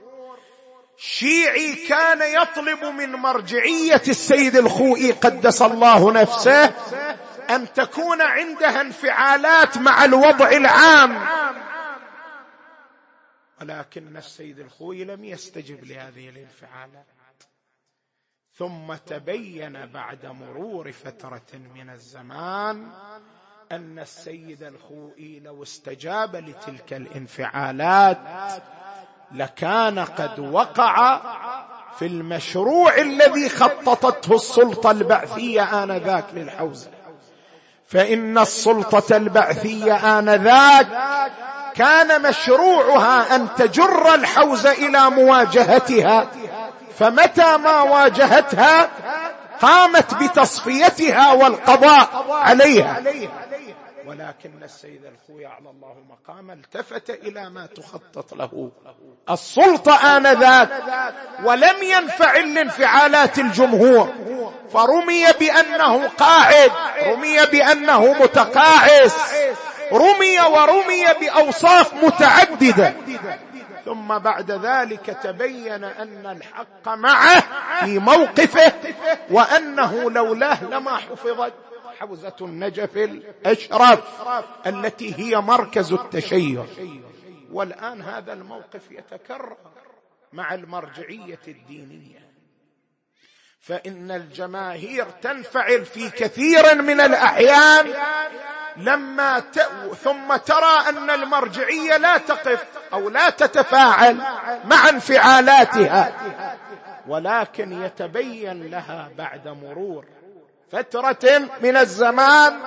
[0.96, 6.64] شيعي كان يطلب من مرجعية السيد الخوئي قدس الله نفسه
[7.50, 11.26] أن تكون عندها انفعالات مع الوضع العام.
[13.60, 17.06] ولكن السيد الخوئي لم يستجب لهذه الانفعالات.
[18.54, 22.92] ثم تبين بعد مرور فترة من الزمان
[23.72, 28.18] أن السيد الخوئي لو استجاب لتلك الانفعالات
[29.34, 31.20] لكان قد وقع
[31.98, 36.88] في المشروع الذي خططته السلطة البعثية آنذاك للحوزة.
[37.86, 40.86] فإن السلطة البعثية آنذاك
[41.74, 46.26] كان مشروعها أن تجر الحوزه إلى مواجهتها
[46.98, 48.88] فمتى ما واجهتها
[49.62, 53.02] قامت بتصفيتها والقضاء عليها.
[54.10, 58.70] ولكن السيد الخوي على الله مقام التفت إلى ما تخطط له.
[59.30, 60.68] السلطة آنذاك
[61.44, 64.12] ولم ينفعل لانفعالات الجمهور.
[64.72, 66.70] فرمي بأنه قاعد
[67.06, 69.34] رمي بأنه متقاعس
[69.92, 72.94] رمي ورمي بأوصاف متعددة.
[73.84, 77.42] ثم بعد ذلك تبين أن الحق معه
[77.84, 78.72] في موقفه
[79.30, 81.52] وأنه لولاه لما حفظت.
[82.00, 84.04] حوزه النجف الاشرف
[84.66, 86.64] التي هي مركز التشيع.
[87.52, 89.56] والآن هذا الموقف يتكرر
[90.32, 92.30] مع المرجعية الدينية.
[93.60, 97.94] فإن الجماهير تنفعل في كثير من الأحيان
[98.76, 99.58] لما ت...
[100.02, 104.16] ثم ترى أن المرجعية لا تقف أو لا تتفاعل
[104.64, 106.12] مع انفعالاتها.
[107.06, 110.06] ولكن يتبين لها بعد مرور
[110.72, 112.60] فترة من الزمان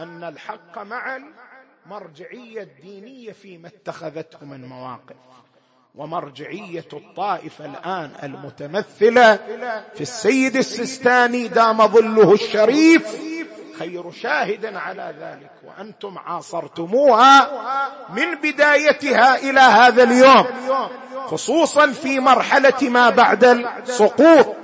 [0.00, 1.18] أن الحق مع
[1.86, 5.16] المرجعيه الدينية فيما اتخذته من مواقف
[5.94, 9.36] ومرجعية الطائفة الآن المتمثلة
[9.94, 13.16] في السيد السيستاني دام ظله الشريف.
[13.78, 17.50] خير شاهد على ذلك وأنتم عاصرتموها
[18.10, 20.46] من بدايتها إلى هذا اليوم
[21.26, 24.56] خصوصا في مرحلة ما بعد السقوط.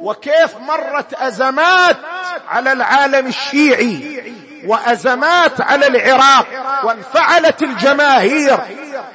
[0.00, 1.96] وكيف مرت أزمات
[2.48, 4.22] على العالم الشيعي
[4.66, 6.46] وأزمات على العراق
[6.84, 8.58] وانفعلت الجماهير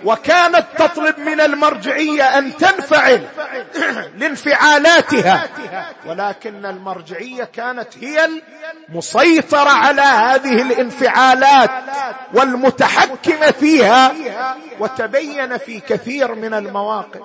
[0.06, 3.28] وكانت تطلب من المرجعية أن تنفعل
[4.20, 5.50] لانفعالاتها.
[6.06, 8.30] ولكن المرجعية كانت هي
[8.90, 11.72] المسيطرة على هذه الانفعالات
[12.34, 14.14] والمتحكمة فيها.
[14.80, 17.22] وتبين في كثير من المواقف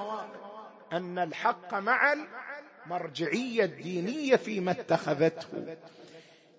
[0.93, 2.13] أن الحق مع
[2.91, 5.47] المرجعيه الدينية فيما اتخذته.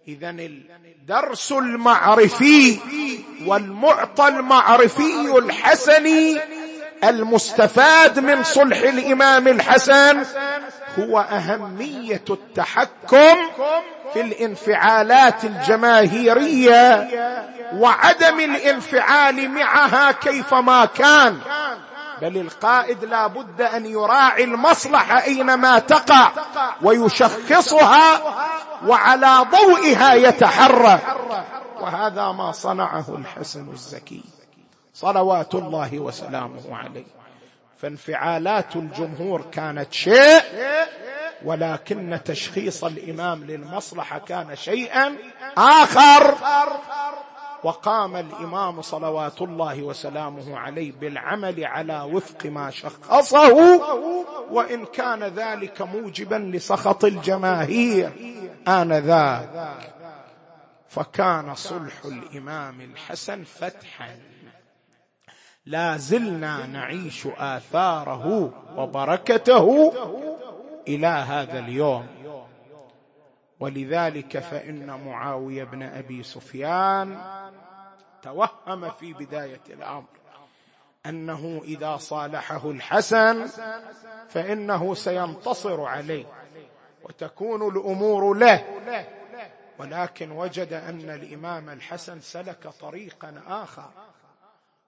[0.07, 2.79] اذا الدرس المعرفي
[3.45, 6.39] والمعطى المعرفي الحسني
[7.03, 10.23] المستفاد من صلح الإمام الحسن
[10.99, 13.37] هو أهمية التحكم
[14.13, 17.07] في الانفعالات الجماهيرية
[17.73, 21.39] وعدم الانفعال معها كيفما كان.
[22.21, 26.31] بل القائد لا بد أن يراعي المصلحة أينما تقع
[26.81, 28.21] ويشخصها
[28.85, 31.01] وعلى ضوئها يتحرك.
[31.81, 34.23] وهذا ما صنعه الحسن الزكي.
[34.93, 37.05] صلوات الله وسلامه عليه.
[37.81, 40.41] فانفعالات الجمهور كانت شيء
[41.45, 45.15] ولكن تشخيص الإمام للمصلحة كان شيئا
[45.57, 46.35] آخر.
[47.63, 53.81] وقام الإمام صلوات الله وسلامه عليه بالعمل على وفق ما شخصه
[54.51, 58.11] وإن كان ذلك موجبا لسخط الجماهير
[58.67, 59.77] آنذاك.
[60.87, 64.17] فكان صلح الإمام الحسن فتحا.
[65.65, 69.93] لا زلنا نعيش آثاره وبركته
[70.87, 72.07] إلى هذا اليوم.
[73.59, 77.17] ولذلك فإن معاوية بن أبي سفيان
[78.21, 80.05] توهم في بداية الأمر
[81.05, 83.47] أنه إذا صالحه الحسن
[84.29, 86.25] فإنه سينتصر عليه
[87.03, 88.63] وتكون الأمور له.
[89.79, 93.89] ولكن وجد أن الإمام الحسن سلك طريقا آخر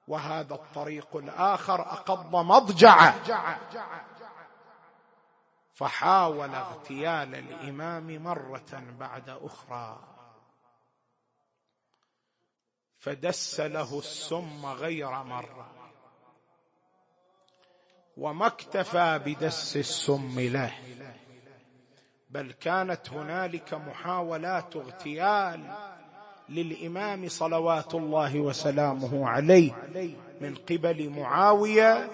[0.08, 3.16] وهذا الطريق الآخر أقض مضجعه.
[5.80, 10.00] فحاول اغتيال الإمام مرة بعد أخرى.
[12.98, 15.72] فدس له السم غير مرة.
[18.18, 20.74] وما اكتفى بدس السم له.
[22.30, 25.76] بل كانت هنالك محاولات اغتيال
[26.50, 29.72] للإمام صلوات الله وسلامه عليه
[30.42, 32.10] من قبل معاوية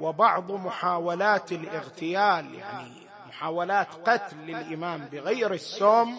[0.00, 6.18] وبعض محاولات الاغتيال يعني محاولات قتل للامام بغير السم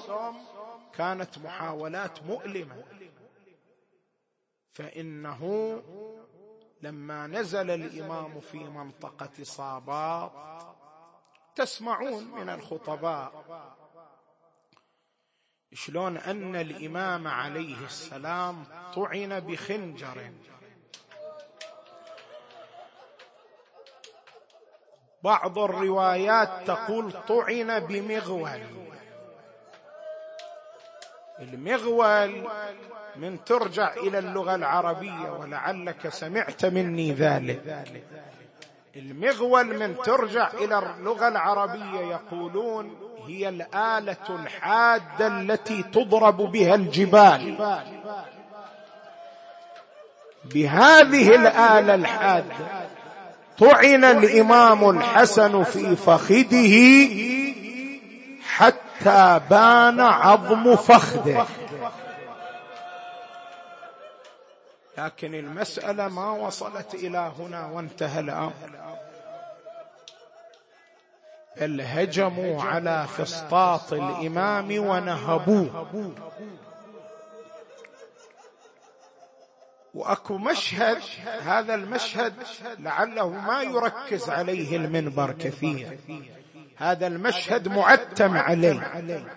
[0.93, 2.84] كانت محاولات مؤلمة.
[4.73, 5.41] فإنه
[6.82, 10.32] لما نزل الإمام في منطقة صابات
[11.55, 13.43] تسمعون من الخطباء
[15.73, 18.63] شلون أن الإمام عليه السلام
[18.95, 20.32] طعن بخنجر.
[25.28, 28.59] بعض الروايات تقول طعن بمغول.
[31.39, 32.47] المغول
[33.15, 37.86] من ترجع إلى اللغة العربية ولعلك سمعت مني ذلك.
[38.95, 42.97] المغول من ترجع إلى اللغة العربية يقولون
[43.28, 47.57] هي الآلة الحادة التي تضرب بها الجبال.
[50.45, 52.86] بهذه الآلة الحادة
[53.60, 56.76] طعن الإمام الحسن في فخذه
[58.41, 61.47] حتى بان عظم فخذه.
[64.97, 68.53] لكن المسألة ما وصلت إلى هنا وانتهى الأمر.
[71.62, 75.88] بل هجموا على فسطاط الإمام ونهبوه.
[79.98, 80.98] وأكو مشهد
[81.41, 82.34] هذا المشهد
[82.80, 86.00] لعله ما يركز عليه المنبر كثير.
[86.78, 89.28] هذا المشهد معتم عليه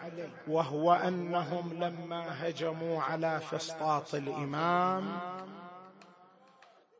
[0.48, 5.04] وهو أنهم لما هجموا على فسطاط الإمام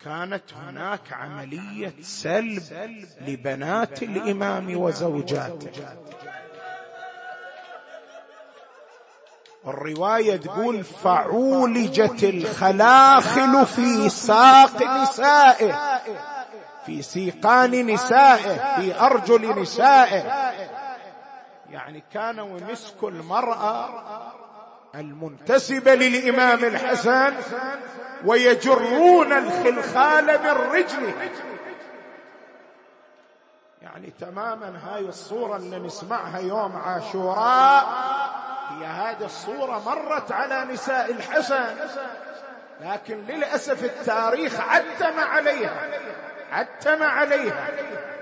[0.01, 2.63] كانت هناك عملية سلب
[3.21, 5.71] لبنات الإمام وزوجاته.
[9.67, 16.01] الرواية تقول فعولجت الخلاخل في ساق نسائه
[16.87, 20.51] في سيقان نسائه في أرجل نسائه.
[21.71, 23.89] يعني كانوا يمسكوا المرأة
[24.95, 27.35] المنتسبه للإمام الحسن
[28.25, 31.15] ويجرون الخلخال من رجله.
[33.83, 37.87] يعني تماما هاي الصورة اللي نسمعها يوم عاشوراء
[38.81, 41.77] هي هذه الصورة مرت على نساء الحسن
[42.81, 45.91] لكن للأسف التاريخ عتم عليها
[46.53, 47.69] عتم عليها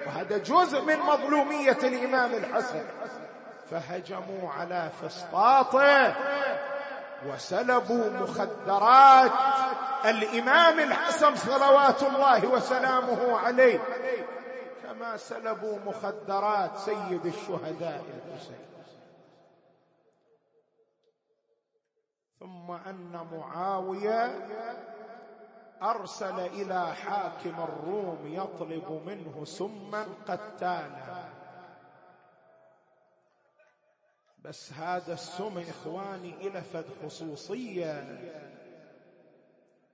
[0.06, 2.84] وهذا جزء من مظلومية الإمام الحسن.
[3.70, 6.14] فهجموا على فسطاطه
[7.26, 9.32] وسلبوا مخدرات
[10.04, 13.78] الإمام الحسن صلوات الله وسلامه عليه
[14.82, 18.77] كما سلبوا مخدرات سيد الشهداء الحسين.
[22.40, 24.48] ثم أن معاوية
[25.82, 31.28] أرسل إلى حاكم الروم يطلب منه سما قتالا.
[34.38, 38.18] بس هذا السم إخواني إلى فد خصوصية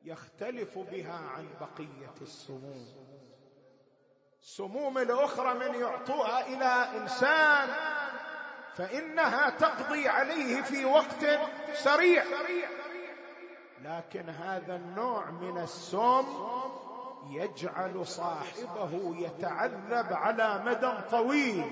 [0.04, 2.86] يختلف بها عن بقية السموم.
[4.40, 7.68] السموم الأخرى من يعطوها إلى إنسان
[8.76, 11.26] فإنها تقضي عليه في وقت
[11.74, 12.24] سريع.
[13.82, 16.24] لكن هذا النوع من السم
[17.30, 21.64] يجعل صاحبه يتعذب على مدى طويل.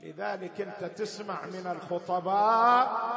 [0.00, 3.12] لذلك انت تسمع من الخطباء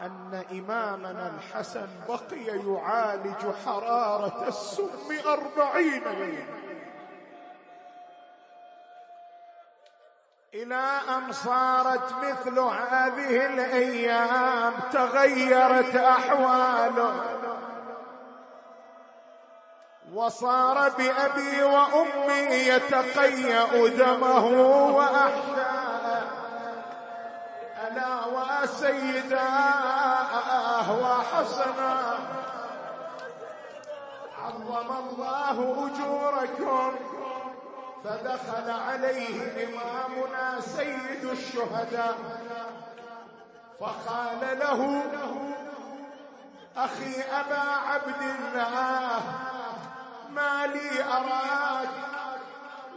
[0.00, 6.61] أن إمامنا الحسن بقي يعالج حرارة السم أربعين يوما
[10.54, 17.14] إلى أن صارت مثل هذه الأيام تغيرت أحواله.
[20.12, 24.46] وصار بأبي وأمي يتقيأ دمه
[24.96, 26.22] واحشاءه
[27.86, 28.26] ألا
[28.62, 29.78] وسيداه
[31.02, 31.94] وحسنا.
[34.38, 36.92] عظم الله أجوركم.
[38.04, 42.18] فدخل عليه إمامنا سيد الشهداء.
[43.80, 45.02] فقال له
[46.76, 49.22] أخي أبا عبد الله
[50.30, 51.88] ما لي أراك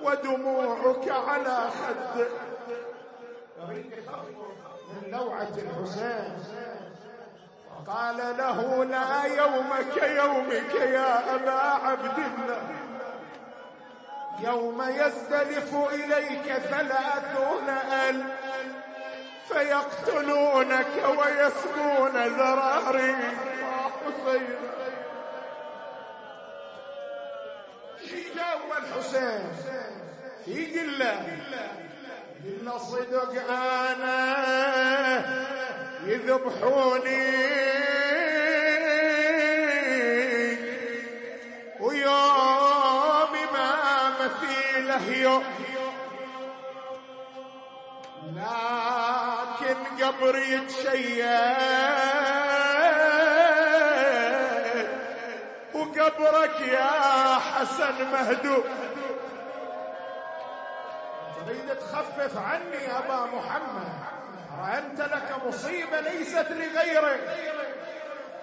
[0.03, 2.31] ودموعك على خدك
[4.89, 6.37] من لوعه الحسين.
[7.87, 12.84] قال له لا يوم كيومك يا أبا عبد الله.
[14.39, 17.69] يوم يزدلف إليك ثلاثون
[18.09, 18.25] ألف
[19.47, 23.15] فيقتلونك ويسبون ذراري
[28.35, 29.43] جاوب الحسين
[30.45, 31.13] في قلة
[32.45, 34.35] قلة صدق أنا
[36.05, 37.94] يذبحوني.
[44.95, 45.43] مثيله
[48.35, 51.25] لكن قبري يتشيد.
[55.73, 58.63] وقبرك يا حسن مهدو.
[61.45, 64.05] تريد تخفف عني يا أبا محمد؟
[64.77, 67.21] أنت لك مصيبة ليست لغيرك.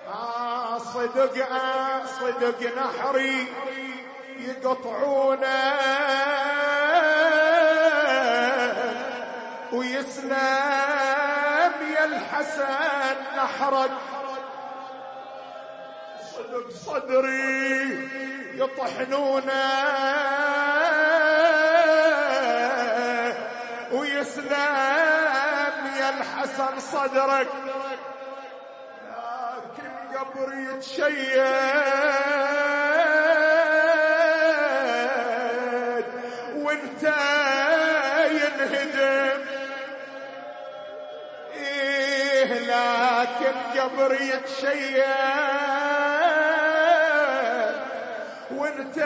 [0.08, 3.46] آه صدق آه صدق نحري
[4.38, 5.72] يقطعونه
[9.72, 10.32] ويسلم
[11.96, 13.90] يا الحسن نحرك
[16.32, 18.08] صدق صدري
[18.54, 19.72] يطحنونه
[23.92, 27.48] ويسلم يا الحسن صدرك.
[29.12, 32.51] لكن قبري يتشيد
[43.82, 45.04] لكن قبر يتشيد
[48.50, 48.96] وانت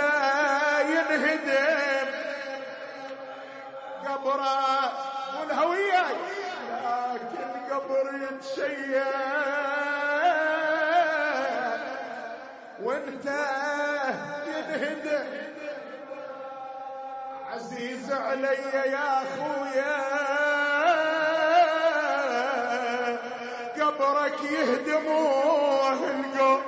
[0.90, 2.08] ينهدم.
[4.06, 4.92] قبره
[5.40, 6.04] والهوية
[6.72, 9.02] لكن قبر يتشيد
[12.82, 13.26] وانت
[14.46, 15.26] ينهدم.
[17.52, 20.45] عزيز علي يا خويا
[23.86, 26.62] قبرك يهدموه القوم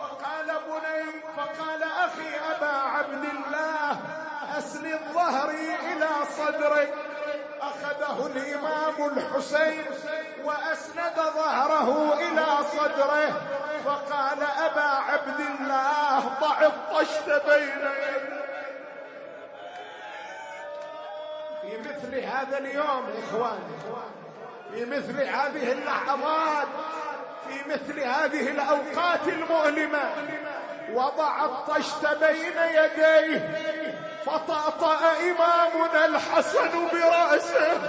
[0.00, 3.98] فقال بني فقال أخي أبا عبد الله
[4.58, 6.94] اسند ظهري إلى صدرك
[7.60, 9.84] أخذه الإمام الحسين
[10.44, 13.42] وأسند ظهره إلى صدره.
[13.84, 17.88] فقال أبا عبد الله ضع الطشت بين
[21.62, 24.21] في مثل هذا اليوم إخواني
[24.74, 26.68] في مثل هذه اللحظات
[27.48, 30.10] في مثل هذه الأوقات المؤلمة.
[30.92, 33.58] وضع الطشت بين يديه
[34.26, 37.80] فطأطأ إمامنا الحسن برأسه.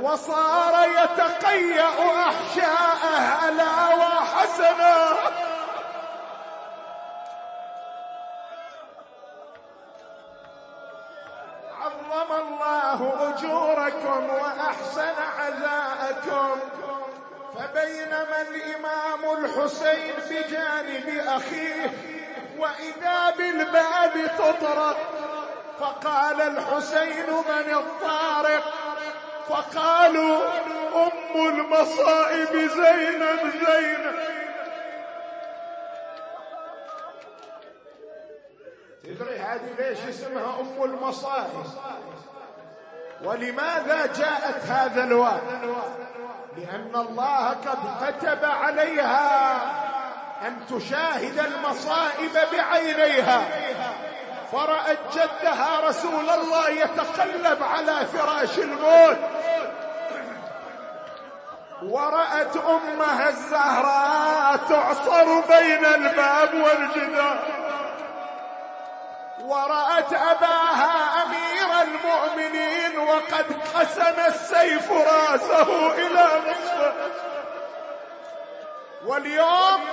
[0.00, 1.88] وصار يتقيأ
[2.28, 5.16] أحشاءه ألا وحسنا.
[14.02, 16.60] اجوركم وأحسن عزاءكم.
[17.58, 21.90] فبينما الامام الحسين بجانب أخيه
[22.58, 24.96] وإذا بالباب تطرق
[25.80, 28.74] فقال الحسين من الطارق.
[29.48, 30.46] فقالوا
[30.94, 34.32] أم المصائب زينب زينب.
[39.04, 41.64] تدري هذه ليش اسمها أم المصائب؟
[43.24, 45.42] ولماذا جاءت هذا الوقت
[46.56, 49.54] لأن الله قد كتب عليها
[50.46, 53.44] أن تشاهد المصائب بعينيها.
[54.52, 59.18] فرأت جدها رسول الله يتقلب على فراش الموت.
[61.82, 67.61] ورأت أمها الزهراء تعصر بين الباب والجدار.
[69.42, 76.92] ورأت أباها أمير المؤمنين وقد قسم السيف رأسه إلى نصفه
[79.06, 79.84] واليوم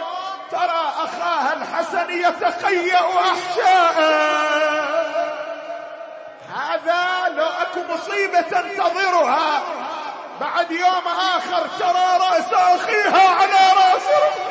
[0.51, 4.39] ترى أخاها الحسن يتقيأ أحشاءه.
[6.55, 9.61] هذا لو أكو مصيبة تنتظرها
[10.41, 14.48] بعد يوم آخر ترى رأس أخيها على رأسه.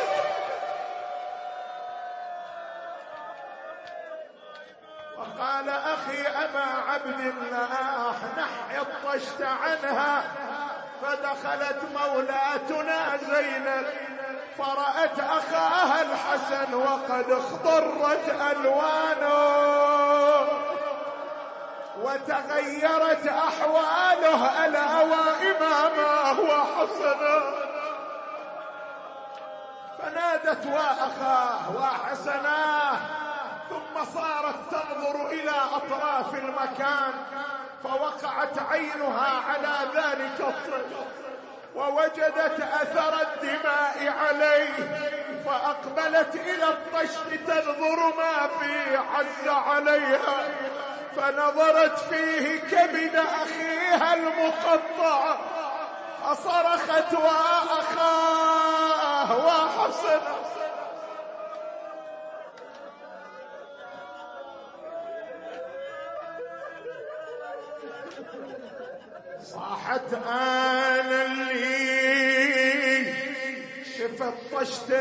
[5.39, 10.23] وقال أخي أبا عبد الله نحي الطشت عنها
[11.03, 13.87] فدخلت مولاتنا زينب
[14.59, 19.39] فرأت أخاها الحسن وقد اخضرت ألوانه
[22.03, 27.41] وتغيرت أحواله ألا وإمامه وحسنا
[29.99, 33.18] فنادت وأخاه وحسناه
[33.99, 37.13] ثم صارت تنظر إلى أطراف المكان
[37.85, 40.83] فوقعت عينها على ذلك الطفل
[41.75, 44.73] ووجدت أثر الدماء عليه
[45.47, 50.49] فأقبلت إلى الطشت تنظر ما فيه عز عليها
[51.17, 55.37] فنظرت فيه كبد أخيها المقطع
[56.25, 58.59] فصرخت وأخاه
[59.47, 60.21] وحسن
[74.69, 74.99] طشتين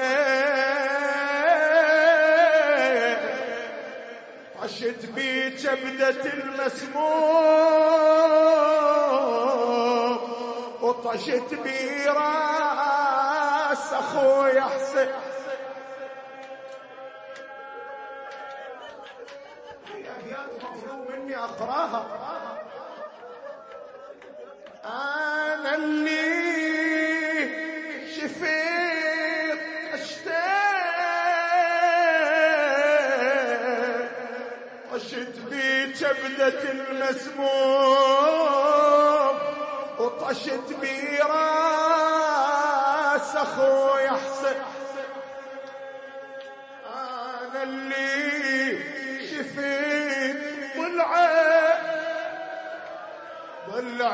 [4.61, 6.23] طشت بي كبدة
[9.17, 10.19] المسموم
[10.81, 12.09] وطشت بي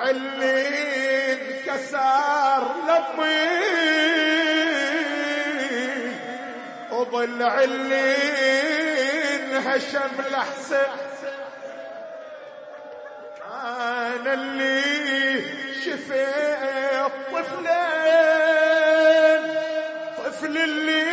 [0.09, 0.67] اللي
[1.33, 3.49] انكسر لمي
[6.91, 8.15] وضلع اللي
[9.35, 10.87] انهشم لحسن
[13.53, 14.81] أنا اللي
[15.85, 17.73] شفيت طفلين
[20.17, 21.03] طفل اللي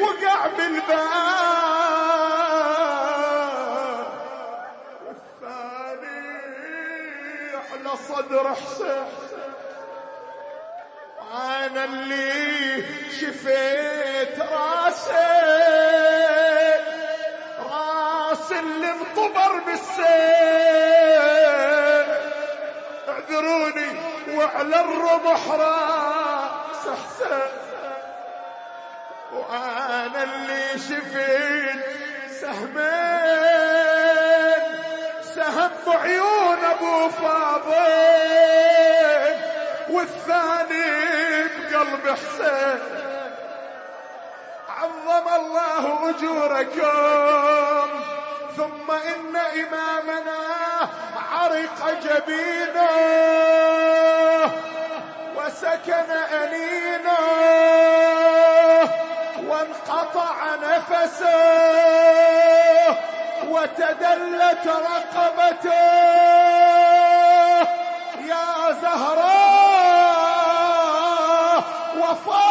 [0.00, 1.79] وقع بالباب.
[8.10, 9.06] صدر حسين
[11.32, 12.82] أنا اللي
[13.20, 15.40] شفيت راسي.
[17.58, 20.00] راس اللي انطبر بالسيف
[23.08, 23.88] اعذروني
[24.34, 27.52] وعلى الرمح راس حسين
[29.32, 31.84] وأنا اللي شفيت
[32.40, 33.69] سهمين
[35.50, 37.70] سهم بعيون أبو فاضل
[39.90, 40.84] والثاني
[41.44, 42.80] بقلب حسين.
[44.68, 47.88] عظم الله أجوركم
[48.56, 50.40] ثم إن إمامنا
[51.32, 52.90] عرق جبينه
[55.36, 56.10] وسكن
[56.42, 57.20] أنينه
[59.48, 62.59] وانقطع نفسه.
[63.60, 65.70] وتدلت رقبته.
[68.28, 69.60] يا زهراء
[71.98, 72.49] وفاضت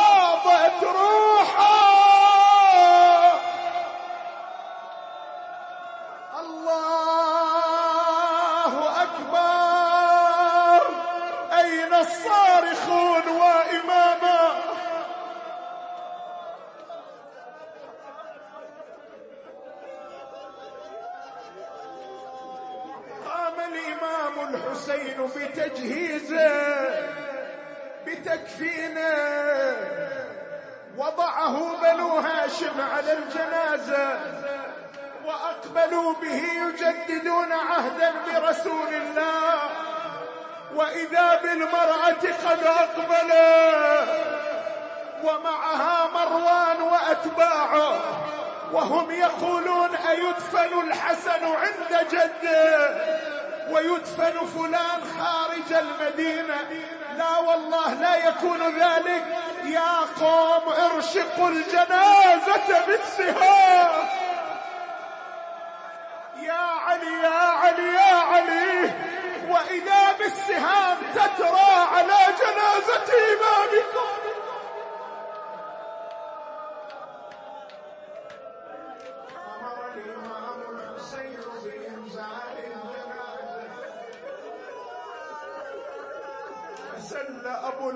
[25.49, 26.51] بتجهيزه
[28.05, 29.15] بتكفينه.
[30.97, 34.19] وضعه بنو هاشم على الجنازة
[35.25, 39.59] وأقبلوا به يجددون عهدا برسول الله.
[40.75, 44.09] وإذا بالمرأة قد اقبلت
[45.23, 47.99] ومعها مروان وأتباعه.
[48.71, 53.28] وهم يقولون أيدفن الحسن عند جده؟
[53.71, 56.67] ويدفن فلان خارج المدينة.
[57.17, 59.23] لا والله لا يكون ذلك.
[59.63, 64.09] يا قوم ارشقوا الجنازة بالسهام.
[66.41, 66.53] يا
[66.85, 68.91] علي يا علي يا علي.
[69.49, 74.18] وإذا بالسهام تترى على جنازة إمامكم.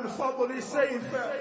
[0.04, 1.32] الفضل سيفه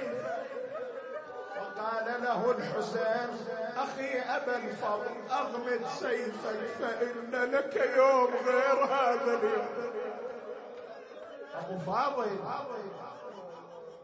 [1.60, 3.28] وقال له الحسين
[3.76, 9.68] أخي أبا الفضل أغمد سيفك فإن لك يوم غير هذا اليوم.
[11.54, 12.38] أبو فاضل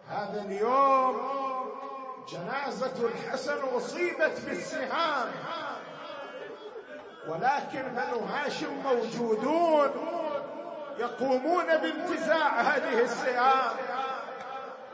[0.09, 1.21] هذا اليوم
[2.29, 5.29] جنازة الحسن أصيبت بالسهام
[7.29, 9.91] ولكن بنو هاشم موجودون
[10.99, 13.77] يقومون بانتزاع هذه السهام.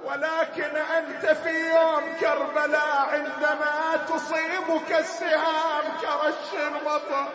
[0.04, 7.28] ولكن أنت في يوم كربلاء عندما تصيبك السهام كرش المطر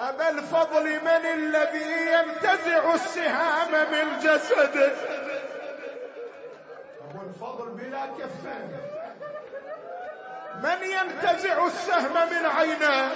[0.00, 4.92] أبا الفضل من الذي ينتزع السهام من جسده
[7.10, 8.78] أبو الفضل بلا كفين.
[10.62, 13.12] من ينتزع السهم من عينه؟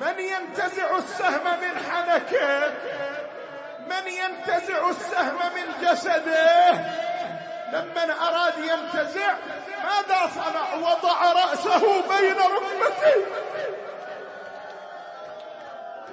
[0.00, 2.72] من ينتزع السهم من حنكه؟
[3.90, 6.70] من ينتزع السهم من جسده؟
[7.72, 9.34] لما أراد ينتزع
[9.82, 13.26] ماذا صنع؟ وضع رأسه بين ركبتيه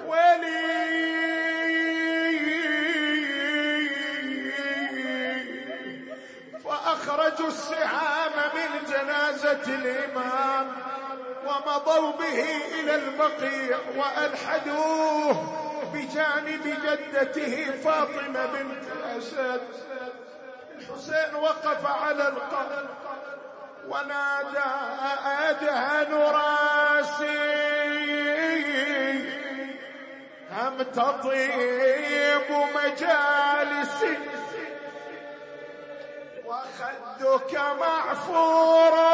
[0.06, 0.88] ولي.
[6.64, 10.72] فأخرجوا السهام من جنازة الإمام
[11.46, 12.46] ومضوا به
[12.80, 15.67] إلى البقيع وألحدوه.
[15.92, 18.84] بجانب جدته فاطمة بنت
[19.16, 19.62] أسد
[20.78, 22.88] الحسين وقف على القبر
[23.88, 24.70] ونادى
[25.26, 27.48] أدهن راسي
[30.66, 34.16] أم تطيب مجالسي
[36.44, 39.08] وخدك معفورا.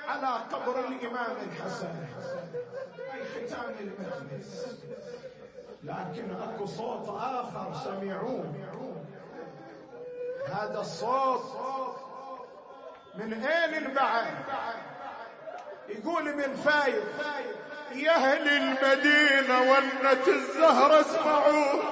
[0.08, 1.96] على قبر الإمام الحسن.
[3.12, 4.52] في ختام المجلس.
[5.84, 8.54] لكن أكو صوت آخر سمعوه.
[10.54, 11.98] هذا الصوت
[13.16, 14.34] من أين البعد
[15.90, 17.04] يقول ابن فايد
[17.96, 21.84] يا أهل المدينة ونت الزهر اسمعوا.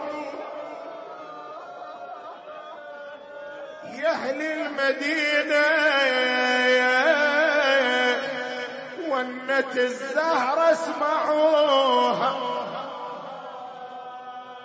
[3.93, 5.65] يا أهل المدينة
[9.09, 12.35] ونت الزهر اسمعوها.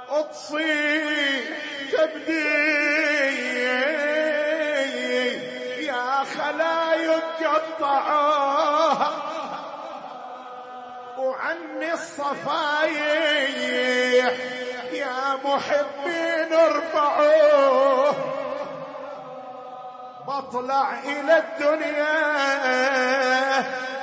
[0.08, 1.10] اطصي
[1.92, 2.80] تبدي
[7.44, 9.10] قطعوها
[11.18, 13.00] وعني الصفايح
[14.92, 18.14] يا محبين ارفعوه
[20.26, 22.20] بطلع إلى الدنيا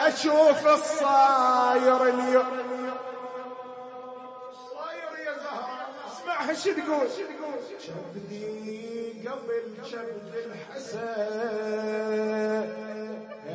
[0.07, 2.67] أشوف الصاير اليوم.
[6.07, 7.07] اسمعها تقول؟
[7.79, 10.33] شبدي قبل شبد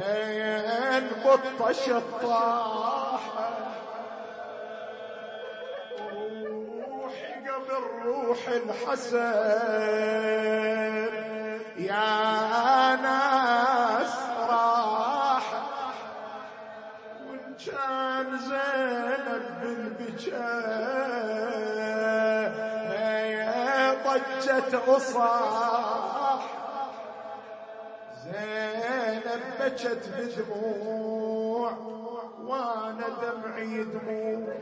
[0.03, 1.05] الحسين
[1.61, 3.51] بطش الطاحة
[6.01, 9.19] روحي قبل روح الحسن.
[11.77, 14.15] يا ناس
[14.49, 15.47] راح
[17.27, 21.03] وإن كان زينب بالبكاء
[24.05, 26.12] ضجت اصاح
[29.61, 31.73] بكت بدموع
[32.47, 34.55] وأنا دمعي دموع.